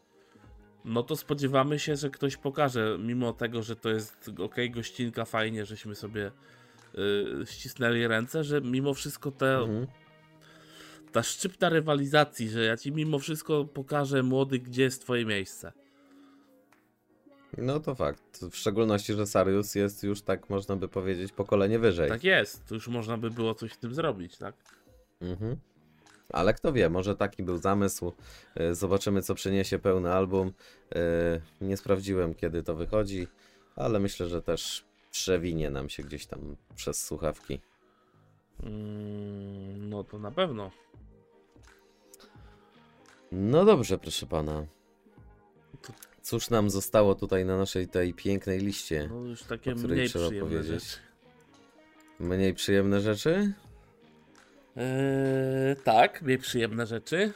[0.86, 5.66] No to spodziewamy się, że ktoś pokaże, mimo tego, że to jest ok, gościnka, fajnie,
[5.66, 6.32] żeśmy sobie
[6.94, 9.88] yy, ścisnęli ręce, że mimo wszystko te, Mhm.
[11.12, 15.72] ta szczypta rywalizacji, że ja ci mimo wszystko pokażę, młody, gdzie jest twoje miejsce.
[17.58, 18.46] No to fakt.
[18.52, 22.10] W szczególności, że Sarius jest już tak można by powiedzieć pokolenie wyżej.
[22.10, 24.56] Tak jest, to już można by było coś z tym zrobić, tak?
[25.22, 25.56] Mhm.
[26.30, 28.14] Ale kto wie, może taki był zamysł.
[28.60, 30.48] Y, Zobaczymy, co przyniesie pełny album.
[30.96, 33.28] Y, Nie sprawdziłem, kiedy to wychodzi,
[33.76, 37.62] ale myślę, że też przewinie nam się gdzieś tam przez słuchawki.
[38.64, 40.72] Mm, no to na pewno.
[43.32, 44.66] No dobrze, proszę pana.
[46.22, 49.08] Cóż nam zostało tutaj na naszej tej pięknej liście?
[49.12, 50.84] No już takie mniej trzeba przyjemne powiedzieć.
[50.84, 50.98] rzeczy.
[52.20, 53.54] Mniej przyjemne rzeczy?
[54.78, 57.34] Eee, tak, mniej przyjemne rzeczy.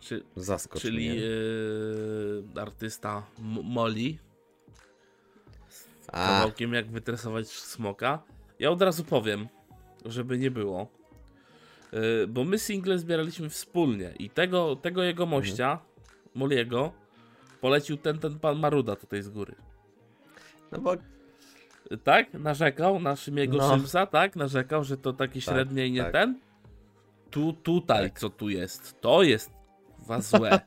[0.00, 1.20] Czy, Zaskocz czyli mnie.
[1.20, 4.18] eee, artysta M- Molly
[5.68, 8.22] z A, kawałkiem jak wytresować smoka.
[8.58, 9.48] Ja od razu powiem,
[10.04, 10.88] żeby nie było.
[11.92, 15.78] Eee, bo my single zbieraliśmy wspólnie i tego, tego jego mościa,
[16.34, 16.92] Moliego,
[17.60, 19.54] polecił ten, ten pan Maruda tutaj z góry.
[20.72, 20.94] no bo
[22.04, 22.34] Tak?
[22.34, 23.70] Narzekał na Szymiego No.
[23.76, 24.36] Szymsa, tak?
[24.36, 26.12] Narzekał, że to takie Tak, średnie i nie tak.
[26.12, 26.40] ten.
[27.30, 28.18] Tu, tutaj, Tak.
[28.20, 29.00] co tu jest?
[29.00, 29.50] To jest
[30.06, 30.60] was złe.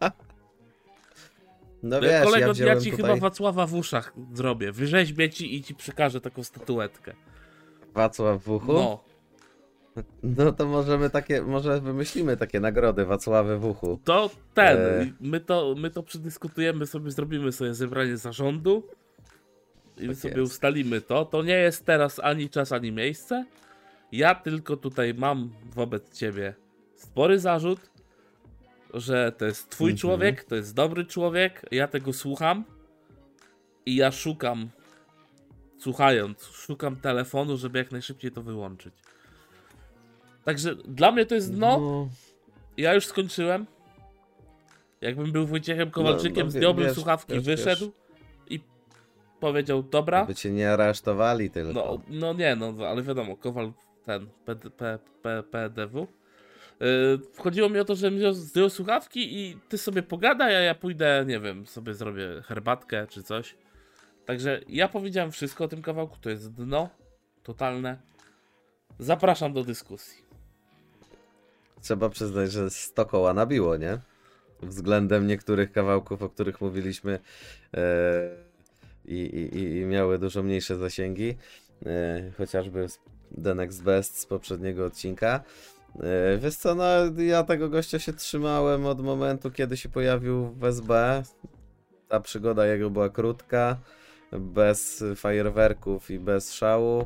[1.84, 4.72] no wiesz, Kolego, ja ci tutaj chyba Wacława w uszach zrobię.
[4.72, 7.14] Wyrzeźbię ci i ci przekażę taką statuetkę.
[7.94, 8.74] Wacław w uchu.
[8.74, 9.04] No,
[10.24, 14.00] No to możemy takie, może wymyślimy takie nagrody Wacławy w uchu.
[14.04, 14.78] to ten.
[14.78, 15.06] E.
[15.20, 18.84] My, to, my to przedyskutujemy sobie, zrobimy sobie zebranie zarządu
[20.02, 20.52] i Tak sobie jest.
[20.54, 21.26] ustalimy to.
[21.26, 23.46] To nie jest teraz ani czas, ani miejsce.
[24.12, 26.54] Ja tylko tutaj mam wobec ciebie
[26.96, 27.80] spory zarzut,
[28.94, 29.98] że to jest twój Mhm.
[30.00, 32.64] człowiek, to jest dobry człowiek, ja tego słucham
[33.86, 34.70] i ja szukam,
[35.78, 38.94] słuchając, szukam telefonu, żeby jak najszybciej to wyłączyć.
[40.44, 42.08] Także dla mnie to jest dno.
[42.78, 43.66] Ja już skończyłem.
[45.02, 47.92] Jakbym był Wojciechem Kowalczykiem, no, wie- zdjąłbym wiesz, słuchawki, wiesz, wyszedł i
[49.40, 50.26] powiedział, dobra.
[50.26, 51.74] By cię nie aresztowali tylko.
[51.74, 53.72] No, no nie, no ale wiadomo, Kowal
[54.06, 56.08] ten, P, P, P, PDW.
[56.80, 61.24] Yy, chodziło mi o to, że zdjął- słuchawki i ty sobie pogadaj, a ja pójdę,
[61.28, 63.56] nie wiem, sobie zrobię herbatkę czy coś.
[64.26, 66.90] Także ja powiedziałem wszystko o tym kawałku, to jest dno
[67.44, 67.98] totalne.
[69.00, 70.24] Zapraszam do dyskusji.
[71.82, 73.98] Trzeba przyznać, że 100 koła nabiło, nie?
[74.62, 77.20] Względem niektórych kawałków, o których mówiliśmy
[77.74, 77.80] e,
[79.10, 79.16] i,
[79.58, 81.36] i, i- miały dużo mniejsze zasięgi.
[81.86, 82.88] E, chociażby
[83.44, 85.44] The Next Best z poprzedniego odcinka.
[86.00, 86.84] E, wiesz co, no
[87.18, 91.24] ja tego gościa się trzymałem od momentu, kiedy się pojawił w SB.
[92.08, 93.78] Ta przygoda jego była krótka,
[94.32, 97.06] bez fajerwerków i bez szału.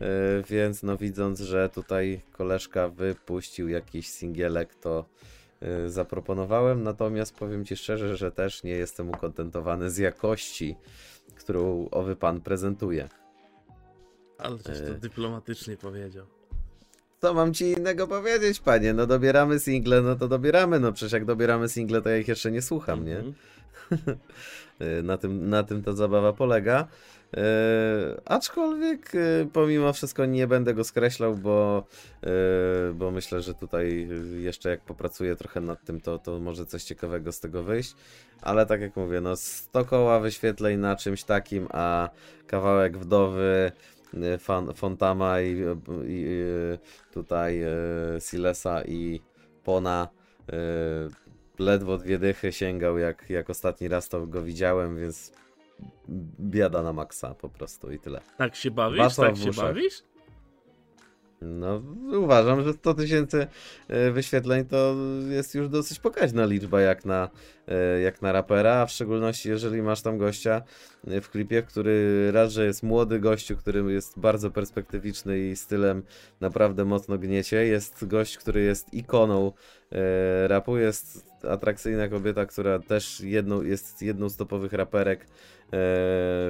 [0.00, 0.06] Yy,
[0.48, 5.04] Więc no widząc, że tutaj koleżka wypuścił jakiś singielek, to
[5.86, 6.82] zaproponowałem.
[6.82, 10.76] Natomiast powiem Ci szczerze, że też nie jestem ukontentowany z jakości,
[11.38, 13.08] którą owy pan prezentuje.
[14.38, 14.94] Ale coś to Yy.
[14.94, 16.26] dyplomatycznie powiedział.
[17.20, 18.92] Co mam ci innego powiedzieć, panie?
[18.92, 20.80] No dobieramy single, no to dobieramy.
[20.80, 23.18] No przecież jak dobieramy single, to ja ich jeszcze nie słucham, nie?
[23.18, 23.34] Mhm.
[24.98, 26.88] Y, na, tym, na tym ta zabawa polega.
[27.36, 29.18] E, aczkolwiek e,
[29.52, 31.86] pomimo wszystko nie będę go skreślał, bo,
[32.94, 34.08] bo myślę, że tutaj
[34.38, 37.94] jeszcze jak popracuję trochę nad tym, to, to może coś ciekawego z tego wyjść.
[38.42, 42.08] Ale tak jak mówię, no 100 koła wyświetleń na czymś takim, a
[42.46, 43.72] kawałek wdowy
[44.38, 45.64] fan, Fontama i,
[46.06, 46.26] i
[46.74, 46.78] e,
[47.12, 47.60] tutaj
[48.18, 49.20] Silesa i
[49.64, 50.08] Pona
[51.58, 55.32] ledwo dwie dychy sięgał jak, jak ostatni raz to go widziałem, więc
[56.40, 58.20] biada na maksa po prostu i tyle.
[58.36, 58.98] Tak się bawisz?
[58.98, 60.02] Wasza tak się bawisz?
[61.42, 61.82] No,
[62.12, 63.46] uważam, że 100 tysięcy
[63.88, 64.94] e, wyświetleń to
[65.30, 67.28] jest już dosyć pokaźna liczba jak na,
[67.68, 70.62] e, jak na rapera, a w szczególności jeżeli masz tam gościa
[71.06, 76.02] e, w klipie, który raz, że jest młody gościu, który jest bardzo perspektywiczny i stylem
[76.40, 79.52] naprawdę mocno gniecie, jest gość, który jest ikoną
[80.46, 85.26] rapu, jest atrakcyjna kobieta, która też jedną, jest jedną z topowych raperek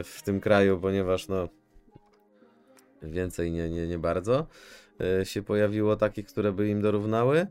[0.04, 1.48] w tym kraju, ponieważ no
[3.02, 4.46] więcej nie, nie, nie bardzo
[5.00, 7.46] e, się pojawiło takich, które by im dorównały.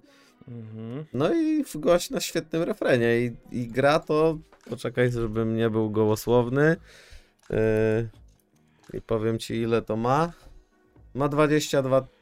[0.47, 1.05] Mhm.
[1.13, 4.37] No i w gość na świetnym refrenie i, i gra to,
[4.69, 6.75] poczekaj, żebym nie był gołosłowny
[7.49, 8.07] e,
[8.93, 10.31] i powiem ci ile to ma.
[11.13, 12.16] Ma 22 y,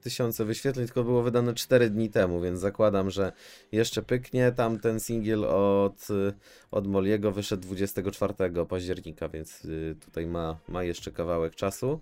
[0.00, 3.32] tysiące wyświetleń, tylko było wydane 4 dni temu, więc zakładam, że
[3.72, 4.52] jeszcze pyknie.
[4.52, 6.32] Tam ten singiel od, y,
[6.70, 8.34] od Moliego wyszedł 24
[8.68, 12.00] października, więc y, tutaj ma, ma jeszcze kawałek czasu.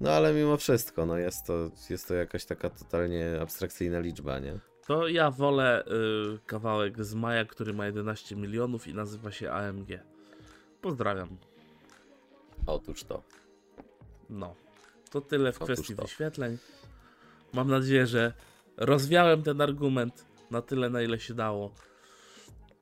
[0.00, 4.58] No ale mimo wszystko, no jest to, jest to jakaś taka totalnie abstrakcyjna liczba, nie?
[4.86, 9.88] To ja wolę y, kawałek z Maja, który ma 11 milionów i nazywa się AMG.
[10.80, 11.36] Pozdrawiam.
[12.66, 13.22] Otóż to.
[14.30, 14.54] No.
[15.10, 16.02] To tyle w Otóż kwestii to.
[16.02, 16.58] wyświetleń.
[17.54, 18.32] Mam nadzieję, że
[18.76, 21.74] rozwiałem ten argument na tyle, na ile się dało.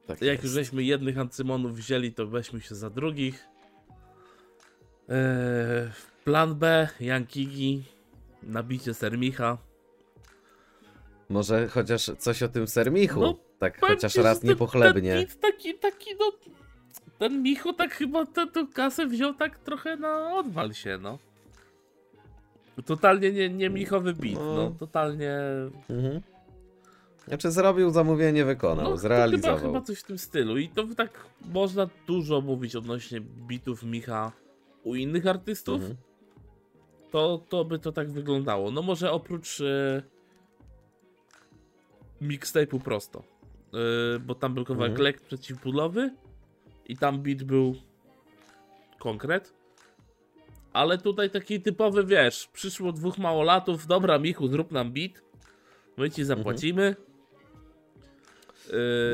[0.07, 0.45] Tak Jak jest.
[0.45, 3.45] już żeśmy jednych ancymonów wzięli, to weźmy się za drugich.
[5.09, 5.91] Eee,
[6.25, 7.85] plan B, Jankigi,
[8.43, 9.59] nabicie Sermicha.
[11.29, 13.21] Może chociaż coś o tym sermichu.
[13.21, 15.27] No, tak chociaż raz ten- niepochlebnie.
[15.27, 16.33] Ten, taki, taki, no.
[17.19, 21.19] Ten Michu tak chyba tę tę kasę wziął tak trochę na odwal się, no.
[22.87, 24.55] Totalnie nie, nie Michowy beat, No.
[24.57, 24.71] no.
[24.79, 25.39] Totalnie.
[25.91, 26.21] Mhm.
[27.29, 29.57] Znaczy zrobił zamówienie, wykonał, No, zrealizował.
[29.59, 30.59] chyba, chyba coś w tym stylu.
[30.59, 34.33] I to tak można dużo mówić odnośnie bitów Micha
[34.85, 35.75] u innych artystów.
[35.81, 35.97] Mhm.
[37.11, 38.71] To, to by to tak wyglądało.
[38.71, 40.03] No może oprócz e,
[42.23, 43.23] mixtape'u prosto.
[44.15, 45.05] E, bo tam był kawałek Mhm.
[45.05, 46.11] lek przeciwbólowy
[46.87, 47.75] i tam beat był
[48.99, 49.53] konkret.
[50.73, 55.13] Ale tutaj taki typowy, wiesz, przyszło dwóch małolatów, dobra Michu, zrób nam beat,
[55.97, 56.97] my ci zapłacimy.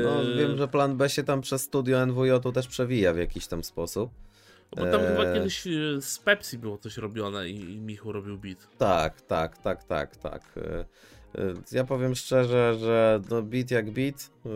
[0.03, 3.17] No E, wiem, że plan B się tam przez studio NWJ tu też przewija w
[3.17, 4.11] jakiś tam sposób.
[4.77, 5.33] Bo tam chyba Eee.
[5.33, 8.67] kiedyś e, z Pepsi było coś robione i, i Michu robił beat.
[8.77, 10.41] Tak, tak, tak, tak, tak.
[10.57, 10.79] E,
[11.41, 14.49] e, Ja powiem szczerze, że no beat jak beat, e,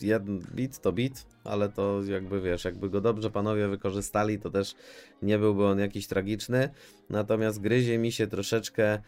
[0.00, 4.74] jeden beat to beat, ale to jakby wiesz, jakby go dobrze panowie wykorzystali, to też
[5.22, 6.68] nie byłby on jakiś tragiczny.
[7.10, 9.00] Natomiast gryzie mi się troszeczkę e,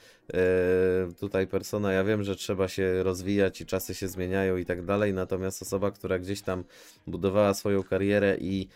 [1.20, 5.14] tutaj persona, ja wiem, że trzeba się rozwijać i czasy się zmieniają i tak dalej,
[5.14, 6.64] natomiast osoba, która gdzieś tam
[7.07, 8.68] budowała swoją karierę i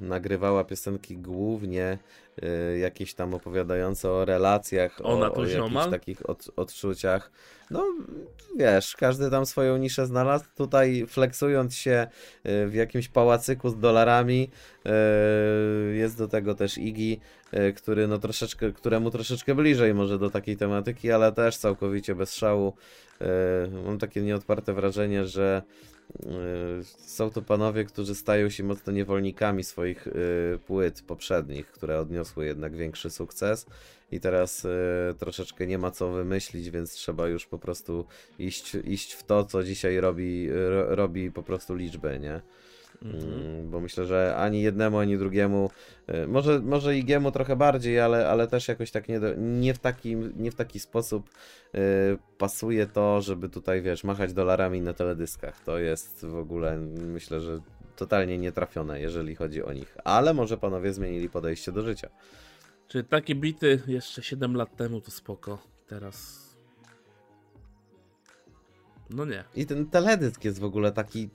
[0.00, 1.98] nagrywała piosenki głównie
[2.42, 7.30] e, jakieś tam opowiadające o relacjach, Ona o, o jakichś takich od, odczuciach.
[7.70, 7.84] No
[8.56, 10.44] wiesz, każdy tam swoją niszę znalazł.
[10.56, 12.06] Tutaj flexując się
[12.44, 14.50] e, w jakimś pałacyku z dolarami,
[14.86, 14.90] e,
[15.94, 17.16] jest do tego też Iggy,
[17.76, 22.74] który no troszeczkę, któremu troszeczkę bliżej może do takiej tematyki, ale też całkowicie bez szału.
[23.86, 25.62] Mam takie nieodparte wrażenie, że
[26.98, 30.10] są to panowie, którzy stają się mocno niewolnikami swoich e,
[30.58, 33.66] płyt poprzednich, które odniosły jednak większy sukces
[34.12, 34.68] i teraz e,
[35.18, 38.06] troszeczkę nie ma co wymyślić, więc trzeba już po prostu
[38.38, 42.40] iść, iść w to, co dzisiaj robi, ro, robi po prostu liczbę, nie?
[43.02, 43.32] Mhm.
[43.32, 45.70] Mm, Bo myślę, że ani jednemu, ani drugiemu,
[46.06, 49.78] e, może, może Igiemu trochę bardziej, ale, ale też jakoś tak nie, do, nie, w
[49.78, 51.30] taki, nie w taki sposób
[51.74, 51.78] e,
[52.38, 55.60] pasuje to, żeby tutaj, wiesz, machać dolarami na teledyskach.
[55.64, 57.60] To jest w ogóle, myślę, że
[57.96, 59.96] totalnie nietrafione, jeżeli chodzi o nich.
[60.04, 62.08] Ale może panowie zmienili podejście do życia.
[62.88, 65.58] Czyli takie bity jeszcze 7 lat temu to spoko.
[65.86, 66.50] Teraz.
[69.10, 69.44] No nie.
[69.54, 71.30] I ten teledysk jest w ogóle taki,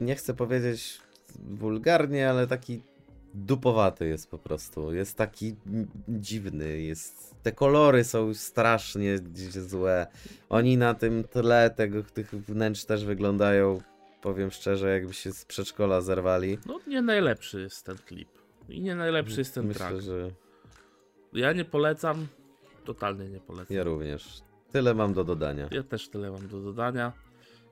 [0.00, 1.00] nie chcę powiedzieć
[1.38, 2.82] wulgarnie, ale taki
[3.34, 4.94] dupowaty jest po prostu.
[4.94, 5.56] Jest taki
[6.08, 7.34] dziwny, jest...
[7.42, 9.18] Te kolory są strasznie
[9.50, 10.06] złe.
[10.48, 13.80] Oni na tym tle tego, tych wnętrz też wyglądają,
[14.22, 16.58] powiem szczerze, jakby się z przedszkola zerwali.
[16.66, 18.28] No nie najlepszy jest ten klip.
[18.68, 20.02] I nie najlepszy jest ten Myślę, track.
[20.04, 20.30] że
[21.32, 22.26] Ja nie polecam.
[22.84, 23.76] Totalnie nie polecam.
[23.76, 24.40] ja również.
[24.72, 25.68] Tyle mam do dodania.
[25.70, 27.12] Ja też tyle mam do dodania.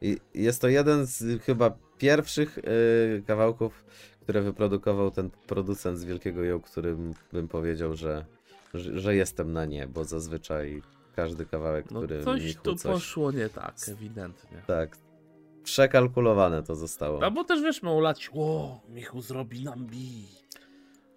[0.00, 3.84] I jest to jeden z chyba pierwszych y, kawałków,
[4.20, 8.24] które wyprodukował ten producent z Wielkiego Ją, którym bym powiedział, że,
[8.74, 10.82] że, że jestem na nie, bo zazwyczaj
[11.16, 12.92] każdy kawałek, No który coś Michu tu coś...
[12.92, 14.62] poszło nie tak, ewidentnie.
[14.66, 14.97] Tak,
[15.64, 17.22] przekalkulowane to zostało.
[17.22, 20.45] Albo też wiesz, mało lać, o, Michu zrobi nam beat.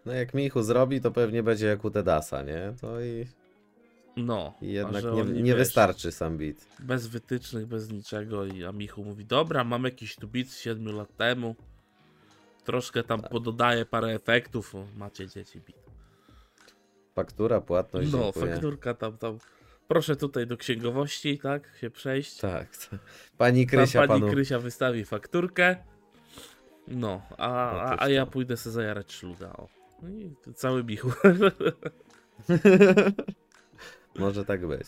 [0.05, 2.73] No jak Michu zrobi, to pewnie będzie jak u Tedasa, nie?
[2.81, 3.27] To i,
[4.17, 6.55] No, i a jednak nie, nie wiesz, wystarczy sam beat.
[6.79, 10.95] Bez wytycznych, bez niczego i a Michu mówi, dobra, mam jakiś tu beat z 7
[10.95, 11.55] lat temu.
[12.63, 13.31] Troszkę tam Tak.
[13.31, 15.87] pododaję parę efektów, o, macie dzieci beat.
[17.15, 18.53] Faktura, płatność, No, dziękuję.
[18.53, 19.37] fakturka tam, tam.
[19.87, 22.37] Proszę tutaj do księgowości, tak, się przejść.
[22.37, 22.67] Tak.
[23.37, 24.31] Pani Tam Krysia pani panu...
[24.31, 25.75] Krysia wystawi fakturkę.
[26.87, 29.53] No, a, a, Otóż a ja pójdę sobie zajarać szluga.
[29.53, 29.67] O.
[30.01, 31.11] No i cały bichu.
[34.17, 34.87] Może tak być.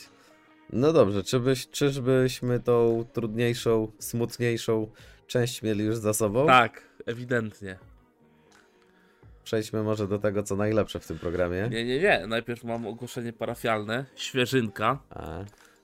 [0.73, 4.91] No dobrze, czy byś, czyżbyśmy tą trudniejszą, smutniejszą
[5.27, 6.47] część mieli już za sobą?
[6.47, 7.77] tak, ewidentnie.
[9.43, 11.67] Przejdźmy może do tego, co najlepsze w tym programie.
[11.71, 12.27] Nie, nie, nie.
[12.27, 14.05] Najpierw mam ogłoszenie parafialne.
[14.15, 14.99] Świeżynka.
[15.09, 15.39] A,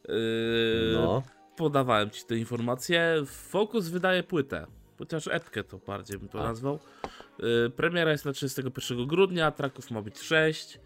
[0.10, 1.24] Yy, no,
[1.58, 3.16] Podawałem ci te informacje.
[3.28, 4.68] Focus wydaje płytę.
[4.98, 6.44] Chociaż epkę to bardziej bym to A.
[6.44, 6.80] nazwał.
[7.40, 9.52] Yy, premiera jest na 31 grudnia.
[9.52, 10.80] Traków ma być 6.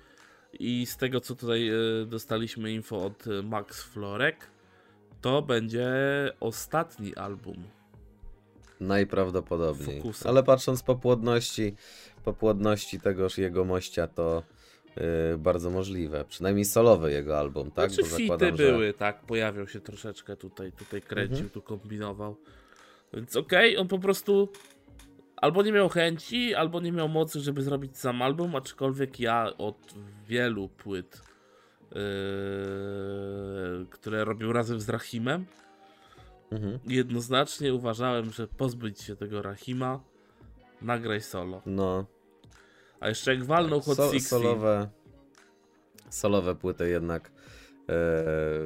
[0.60, 4.48] I z tego co tutaj yy, dostaliśmy info od yy, Max Florek,
[5.22, 5.90] to będzie
[6.40, 7.56] ostatni album.
[8.80, 10.02] najprawdopodobniej.
[10.26, 11.76] Ale patrząc po płodności,
[12.24, 14.44] po płodności tegoż jego mościa, to
[14.96, 15.04] yy,
[15.38, 16.26] bardzo możliwe.
[16.26, 17.92] Przynajmniej solowy jego album, tak?
[17.92, 21.50] Znaczy Bo zakładam, były, tak, pojawiał się troszeczkę tutaj, tutaj kręcił, Mhm.
[21.50, 22.36] tu kombinował.
[23.14, 24.50] Więc okej, on po prostu
[25.42, 29.94] albo nie miał chęci, albo nie miał mocy, żeby zrobić sam album, aczkolwiek ja od
[30.28, 31.22] wielu płyt,
[31.92, 31.98] yy,
[33.90, 35.46] które robił razem z Rahimem.
[36.52, 36.80] Mhm.
[36.88, 40.00] jednoznacznie uważałem, że pozbyć się tego Rahima,
[40.82, 41.62] nagraj solo.
[41.66, 42.06] No,
[43.00, 44.90] A jeszcze jak walnął Hot So, solowe,
[46.10, 47.32] solowe płyty jednak.
[47.90, 47.94] E,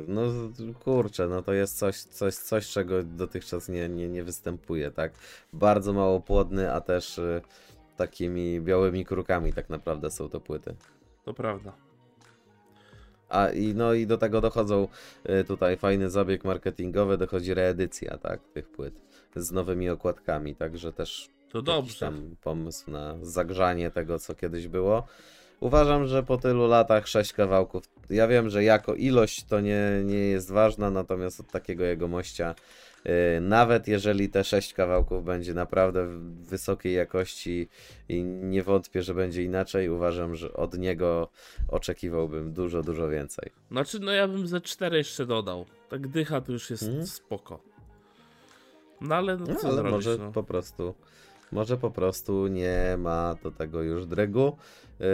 [0.08, 0.22] no
[0.84, 5.14] kurczę, no to jest coś, coś, coś czego dotychczas nie, nie, nie występuje, tak?
[5.54, 7.42] Bardzo mało płodny, a też e,
[7.98, 10.76] takimi białymi krukami tak naprawdę są to płyty.
[11.26, 11.74] to prawda.
[13.30, 14.88] A i no i do tego dochodzą
[15.24, 18.94] e, tutaj fajny zabieg marketingowy, dochodzi reedycja, tak, tych płyt
[19.36, 22.00] z nowymi okładkami, także też To dobrze.
[22.00, 25.04] tam pomysł na zagrzanie tego, co kiedyś było.
[25.60, 27.84] Uważam, że po tylu latach sześć kawałków.
[28.10, 32.56] Ja wiem, że jako ilość to nie, nie jest ważna, natomiast od takiego jego mościa,
[33.06, 37.70] yy, nawet jeżeli te sześć kawałków będzie naprawdę w- wysokiej jakości
[38.10, 41.30] i nie wątpię, że będzie inaczej, uważam, że od niego
[41.68, 43.50] oczekiwałbym dużo, dużo więcej.
[43.72, 45.66] Znaczy, no ja bym ze 4 jeszcze dodał.
[45.90, 47.08] Tak dycha to już jest Mhm.
[47.08, 47.60] spoko.
[49.02, 50.32] No ale no, No, co ale zrobisz, może no.
[50.32, 50.96] po prostu,
[51.52, 54.58] może po prostu nie ma do tego już dregu.
[55.00, 55.06] Yy,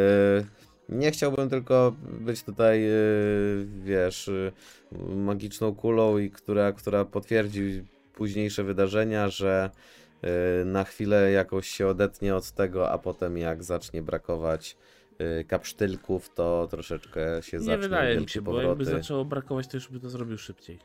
[0.89, 7.83] nie chciałbym tylko być tutaj, yy, wiesz, yy, magiczną kulą, i która, która potwierdzi
[8.13, 9.69] późniejsze wydarzenia, że
[10.23, 10.29] yy,
[10.65, 14.77] na chwilę jakoś się odetnie od tego, a potem jak zacznie brakować
[15.47, 18.67] kapsztylków, to troszeczkę się Nie zaczną wydaje mi się, bo powroty.
[18.67, 20.79] jakby zaczęło brakować, to już by to zrobił szybciej.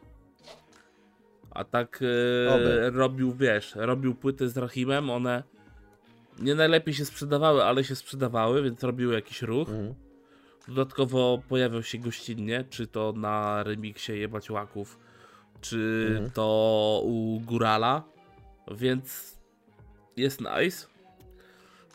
[1.51, 5.43] A tak e, robił, wiesz, robił płyty z Rahimem, one
[6.39, 9.69] nie najlepiej się sprzedawały, ale się sprzedawały, więc robiły jakiś ruch.
[9.69, 9.95] Mhm.
[10.69, 14.99] Dodatkowo pojawiał się gościnnie, czy to na remiksie Jebać Łaków,
[15.61, 16.31] czy Mhm.
[16.31, 18.03] to u Górala,
[18.71, 19.37] więc
[20.17, 20.87] jest nice.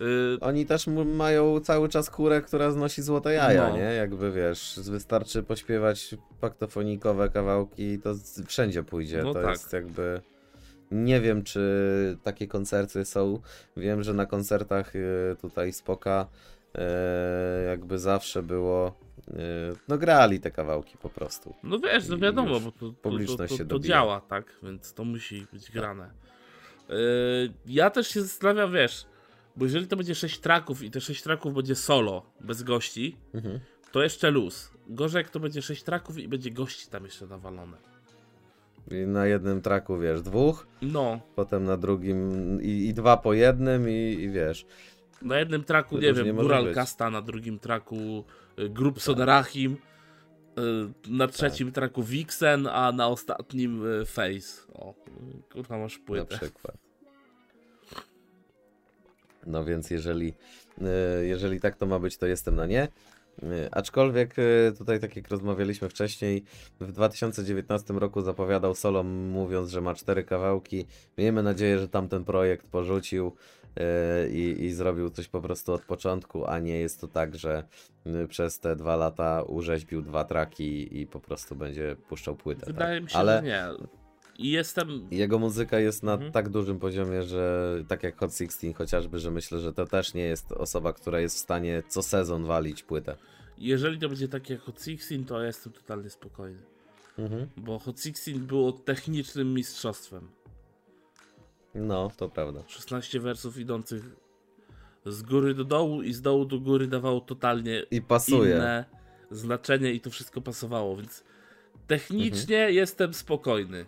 [0.02, 3.76] Y, Oni też mają cały czas chórę, która znosi złote jaja, No.
[3.76, 3.82] nie?
[3.84, 8.14] Jakby wiesz, wystarczy pośpiewać paktofonikowe kawałki i to
[8.48, 9.22] wszędzie pójdzie.
[9.24, 9.52] No to tak.
[9.52, 10.22] jest jakby.
[10.92, 13.42] Nie wiem, czy takie koncerty są.
[13.78, 16.28] Wiem, że na koncertach y, tutaj Spoka
[16.76, 16.80] y,
[17.66, 18.98] jakby zawsze było.
[19.28, 19.34] y,
[19.88, 21.56] No grali te kawałki po prostu.
[21.64, 23.88] No wiesz, no wiadomo, bo to, to, to, publiczność to, się to dobija.
[23.96, 24.60] działa, tak?
[24.64, 26.12] Więc to musi być grane.
[27.66, 29.06] Ja też się zastanawiam, wiesz,
[29.56, 33.60] bo jeżeli to będzie 6 traków i te 6 traków będzie solo, bez gości, Mhm.
[33.92, 34.72] to jeszcze luz.
[34.88, 37.78] Gorzej jak to będzie 6 traków i będzie gości tam jeszcze nawalone.
[38.92, 43.90] I na jednym traku wiesz, dwóch, No, potem na drugim i, i dwa po jednym
[43.90, 44.66] i, i wiesz.
[45.22, 46.76] Na jednym traku, nie wiem, Gural być.
[46.76, 48.24] Kasta, na drugim traku
[48.60, 49.78] y, Grup Soderachim, y,
[51.12, 51.36] na Tak.
[51.36, 54.62] trzecim traku Vixen, a na ostatnim y, Face.
[54.74, 54.94] O,
[55.54, 56.38] kurwa masz Na płytę.
[56.38, 56.76] przykład.
[59.46, 60.34] No więc jeżeli,
[61.22, 62.88] jeżeli tak to ma być, to jestem na nie.
[63.44, 66.44] E, Aczkolwiek e, tutaj, tak jak rozmawialiśmy wcześniej,
[66.80, 70.86] w 2019 roku zapowiadał solo, mówiąc, że ma cztery kawałki.
[71.18, 73.36] Miejmy nadzieję, że tamten projekt porzucił
[73.76, 77.64] e, i, i zrobił coś po prostu od początku, a nie jest to tak, że
[78.30, 82.66] przez te dwa lata urzeźbił dwa traki i po prostu będzie puszczał płytę.
[82.66, 83.04] Wydaje tak?
[83.04, 83.68] mi się, Ale że nie.
[84.40, 85.08] I jestem.
[85.12, 86.32] jego muzyka jest na Mhm.
[86.32, 90.22] tak dużym poziomie, że tak jak Hot 16 chociażby, że myślę, że to też nie
[90.24, 93.16] jest osoba, która jest w stanie co sezon walić płytę.
[93.58, 96.60] Jeżeli to będzie takie jak Hot 16, to ja jestem totalnie spokojny.
[97.18, 97.48] Mhm.
[97.58, 100.30] Bo Hot 16 było technicznym mistrzostwem.
[101.76, 102.64] No, to prawda.
[102.68, 104.04] 16 wersów idących
[105.06, 108.56] z góry do dołu i z dołu do góry dawało totalnie I pasuje.
[108.56, 108.86] inne
[109.32, 111.24] znaczenie i to wszystko pasowało, więc
[111.88, 112.76] technicznie Mhm.
[112.76, 113.86] jestem spokojny.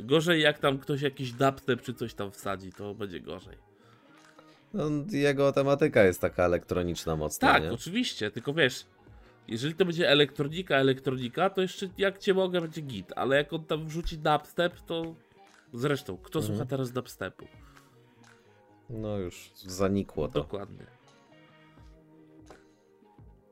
[0.00, 3.56] Gorzej jak tam ktoś jakiś dubstep czy coś tam wsadzi, to będzie gorzej.
[4.74, 7.72] No, jego tematyka jest taka elektroniczna mocno, Tak, nie?
[7.72, 8.86] oczywiście, tylko wiesz,
[9.48, 13.64] jeżeli to będzie elektronika, elektronika, to jeszcze jak cię mogę, będzie git, ale jak on
[13.64, 15.14] tam wrzuci dubstep, to
[15.72, 16.56] zresztą, kto Mhm.
[16.56, 17.46] słucha teraz dubstepu?
[18.90, 20.40] No już zanikło to.
[20.40, 20.86] Dokładnie.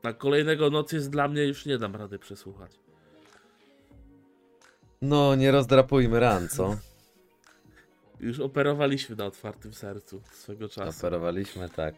[0.03, 2.79] Na kolejnego nocy jest dla mnie już nie dam rady przesłuchać.
[5.01, 6.77] No, nie rozdrapujmy ran, co?
[8.19, 10.99] Już operowaliśmy na otwartym sercu swego czasu.
[10.99, 11.95] Operowaliśmy, tak.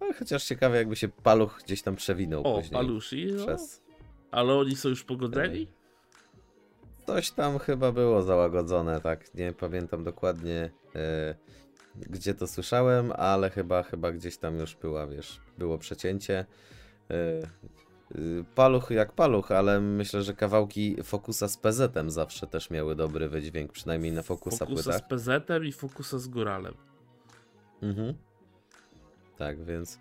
[0.00, 2.72] No, chociaż ciekawe, jakby się paluch gdzieś tam przewinął O, później.
[2.72, 3.82] paluszy, no, Przez...
[4.30, 5.68] ale oni są już pogodzeni?
[7.06, 9.34] Coś tam chyba było załagodzone, tak.
[9.34, 11.34] Nie pamiętam dokładnie e,
[11.96, 16.46] gdzie to słyszałem, ale chyba, chyba gdzieś tam już była, wiesz, było przecięcie.
[17.10, 17.14] E,
[18.54, 23.72] paluch jak paluch, ale myślę, że kawałki Fokusa z PZ-em zawsze też miały dobry wydźwięk,
[23.72, 25.20] przynajmniej na Fokusa, Fokusa płytach.
[25.20, 26.74] z PZ-em i Fokusa z Góralem.
[27.82, 28.14] Mhm.
[29.38, 29.98] Tak, więc,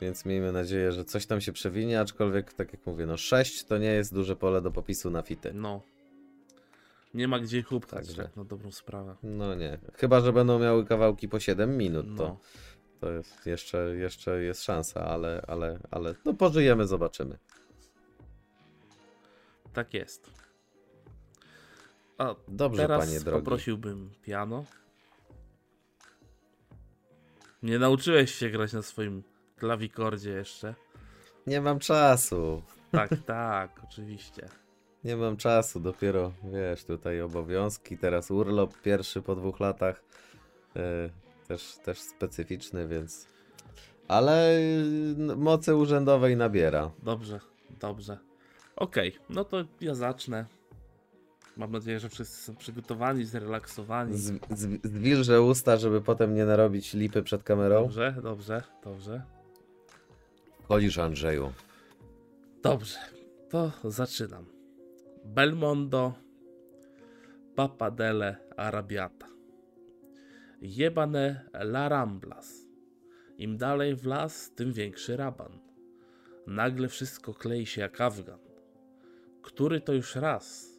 [0.00, 3.78] więc miejmy nadzieję, że coś tam się przewinie, aczkolwiek tak jak mówię, no 6 to
[3.78, 5.52] nie jest duże pole do popisu na fity.
[5.54, 5.82] No.
[7.14, 8.22] Nie ma gdzie chłopkać, Także.
[8.22, 9.16] tak na dobrą sprawę.
[9.22, 9.78] No nie.
[9.94, 12.38] Chyba, że będą miały kawałki po 7 minut, to, No.
[13.00, 17.38] to jest jeszcze, jeszcze jest szansa, ale, ale, ale no pożyjemy, zobaczymy.
[19.78, 20.30] Tak jest.
[22.18, 23.38] A Dobrze, teraz panie drogi.
[23.44, 24.64] poprosiłbym piano.
[27.62, 29.22] Nie nauczyłeś się grać na swoim
[29.56, 30.74] klawikordzie jeszcze.
[31.46, 32.62] Nie mam czasu.
[32.90, 34.48] Tak, tak, oczywiście.
[35.04, 40.02] Nie mam czasu, dopiero wiesz, tutaj obowiązki, teraz urlop pierwszy po dwóch latach.
[40.76, 41.10] e,
[41.48, 43.26] też, też specyficzny, więc.
[44.08, 46.90] Ale y, mocy urzędowej nabiera.
[47.02, 47.40] Dobrze,
[47.80, 48.27] dobrze.
[48.78, 50.46] Okej, no to ja zacznę.
[51.56, 54.18] Mam nadzieję, że wszyscy są przygotowani, zrelaksowani.
[54.18, 57.82] Z, z, zwilżę usta, żeby potem nie narobić lipy przed kamerą.
[57.82, 59.22] Dobrze, dobrze, dobrze.
[60.68, 61.52] Chodzisz, Andrzeju.
[62.62, 62.98] Dobrze,
[63.50, 64.44] to zaczynam.
[65.24, 66.14] Belmondo,
[67.54, 69.26] Papadele Arabiata.
[70.60, 72.66] Jebane La Ramblas.
[73.38, 75.58] Im dalej w las, tym większy raban.
[76.46, 78.47] Nagle wszystko klei się jak Afgan.
[79.48, 80.78] Który to już raz?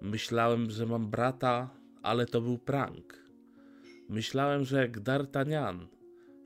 [0.00, 1.70] Myślałem, że mam brata,
[2.02, 3.24] ale to był prank.
[4.08, 5.86] Myślałem, że jak D'Artagnan,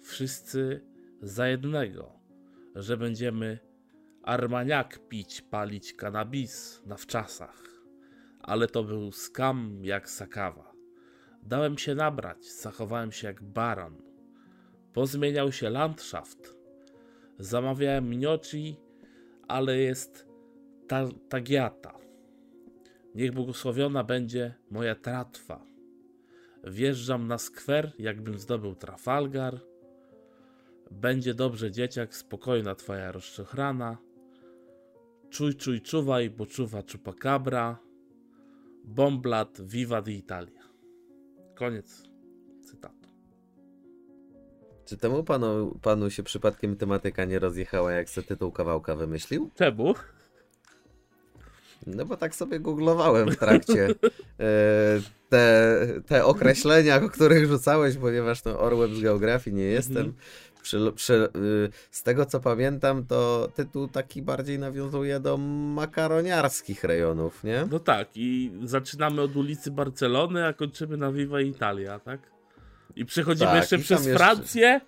[0.03, 0.81] wszyscy
[1.23, 2.13] za jednego,
[2.75, 3.59] że będziemy
[4.23, 7.63] armaniak pić, palić kanabis na wczasach.
[8.41, 10.73] Ale to był skam jak sakawa.
[11.43, 14.03] Dałem się nabrać, zachowałem się jak baran.
[14.93, 16.55] Pozmieniał się landschaft.
[17.39, 18.77] Zamawiałem gnocchi,
[19.49, 20.28] ale jest
[20.89, 21.95] ta, tagiata.
[23.15, 25.65] Niech błogosławiona będzie moja tratwa.
[26.65, 29.61] Wjeżdżam na skwer, jakbym zdobył Trafalgar.
[30.91, 33.97] Będzie dobrze, dzieciak, spokojna twoja rozczochrana.
[35.31, 37.79] Czuj, czuj, czuwaj, bo czuwa czupakabra.
[38.85, 40.63] Bomblat, viva di Italia.
[41.55, 42.03] Koniec
[42.65, 43.09] cytatu.
[44.85, 49.51] Czy temu panu, panu się przypadkiem tematyka nie rozjechała, jak se tytuł kawałka wymyślił?
[49.55, 49.95] Czemu?
[51.87, 53.95] No bo tak sobie googlowałem w trakcie e,
[55.29, 59.97] te, te określenia, o których rzucałeś, ponieważ no, orłem z geografii nie jestem.
[59.97, 60.15] Mhm.
[60.63, 65.37] Przy, przy, y, z tego co pamiętam, to tytuł taki bardziej nawiązuje do
[65.75, 67.67] makaroniarskich rejonów, nie?
[67.71, 72.21] No tak, i zaczynamy od ulicy Barcelony, a kończymy na Viva Italia, tak?
[72.97, 74.81] I przechodzimy Tak, jeszcze przez jeszcze- Francję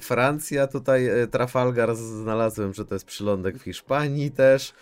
[0.00, 4.74] Francja, tutaj e, Trafalgar znalazłem, że to jest przylądek w Hiszpanii też.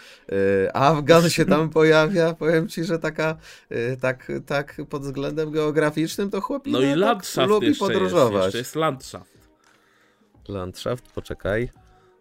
[0.67, 2.35] E, Afgan się tam pojawia.
[2.35, 3.37] Powiem ci, że taka,
[3.69, 8.35] e, tak, tak pod względem geograficznym to chłopina No i tak landschaft lubi jeszcze podróżować.
[8.35, 8.45] jest.
[8.45, 9.41] Jeszcze jest landschaft.
[10.49, 11.71] Landschaft, poczekaj.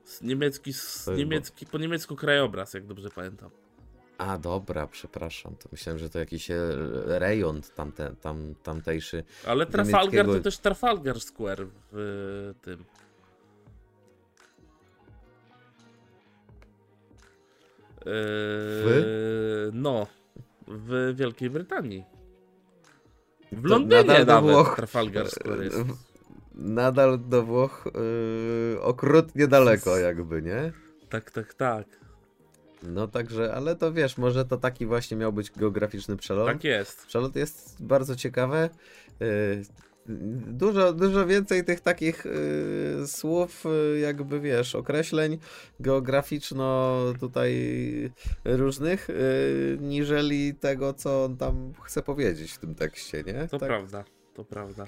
[0.04, 3.50] Z niemiecki, z niemiecki, po niemiecku krajobraz, jak dobrze pamiętam.
[4.20, 5.56] A, dobra, przepraszam.
[5.56, 6.58] To myślałem, że to jakiś e,
[7.06, 9.24] rejon tamte, tam, tamtejszy.
[9.48, 12.86] Ale Trafalgar niemieckiego- to też Trafalgar Square w y, tym.
[18.06, 20.08] Yy, No,
[20.68, 22.04] w Wielkiej Brytanii.
[23.52, 24.76] W Londynie nadal do nawet Włoch.
[24.76, 25.78] Trafalgar Square jest.
[26.54, 27.86] Nadal do Włoch
[28.74, 30.72] yy, okrutnie daleko jakby, nie?
[31.10, 31.99] Tak, tak, tak.
[32.84, 36.48] No także, ale to wiesz, może to taki właśnie miał być geograficzny przelot.
[36.48, 37.06] Tak jest.
[37.06, 38.70] Przelot jest bardzo ciekawe.
[39.20, 39.64] Yy,
[40.48, 42.26] Dużo, dużo więcej tych takich
[43.00, 43.64] yy, słów,
[43.94, 45.38] yy, jakby wiesz, określeń
[45.80, 47.54] geograficzno tutaj
[48.46, 53.48] różnych, yy, niżeli tego, co on tam chce powiedzieć w tym tekście, nie?
[53.48, 54.04] To Tak- prawda,
[54.34, 54.88] to prawda.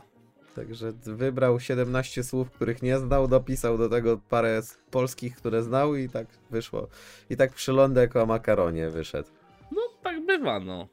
[0.56, 5.96] Także wybrał 17 słów, których nie znał, dopisał do tego parę z polskich, które znał
[5.96, 6.88] i tak wyszło.
[7.30, 9.30] I tak przylądek o makaronie wyszedł.
[9.72, 10.88] No, tak bywa, no.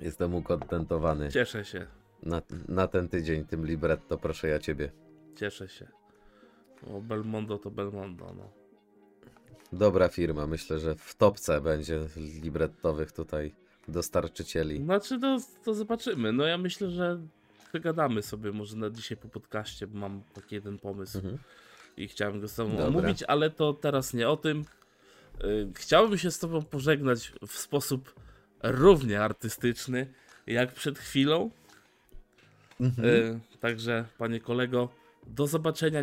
[0.00, 1.86] Jestem ukontentowany Cieszę się,
[2.22, 4.92] na, na ten tydzień tym libretto, proszę ja ciebie.
[5.36, 5.88] cieszę się.
[6.90, 8.50] O, Belmondo to Belmondo, no.
[9.72, 13.54] Dobra firma, myślę, że w topce będzie librettowych tutaj
[13.88, 14.82] dostarczycieli.
[14.84, 16.32] Znaczy, to, to zobaczymy.
[16.32, 17.18] No ja myślę, że
[17.72, 21.38] wygadamy sobie może na dzisiaj po podcaście, bo mam taki jeden pomysł Mhm.
[21.96, 22.86] i chciałem go z tobą Dobra.
[22.86, 24.64] omówić, ale to teraz nie o tym.
[25.44, 28.14] Y, Chciałbym się z tobą pożegnać w sposób
[28.62, 30.06] równie artystyczny,
[30.46, 31.50] jak przed chwilą.
[32.80, 33.08] Mhm.
[33.08, 34.88] Y, Także, panie kolego,
[35.26, 36.02] do zobaczenia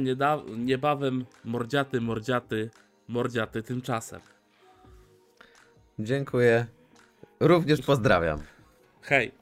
[0.58, 1.26] niebawem.
[1.46, 2.70] Mordziaty, mordziaty,
[3.08, 4.22] mordziaty tymczasem.
[6.00, 6.66] Dziękuję.
[7.42, 8.39] Również pozdrawiam.
[9.02, 9.41] Hej!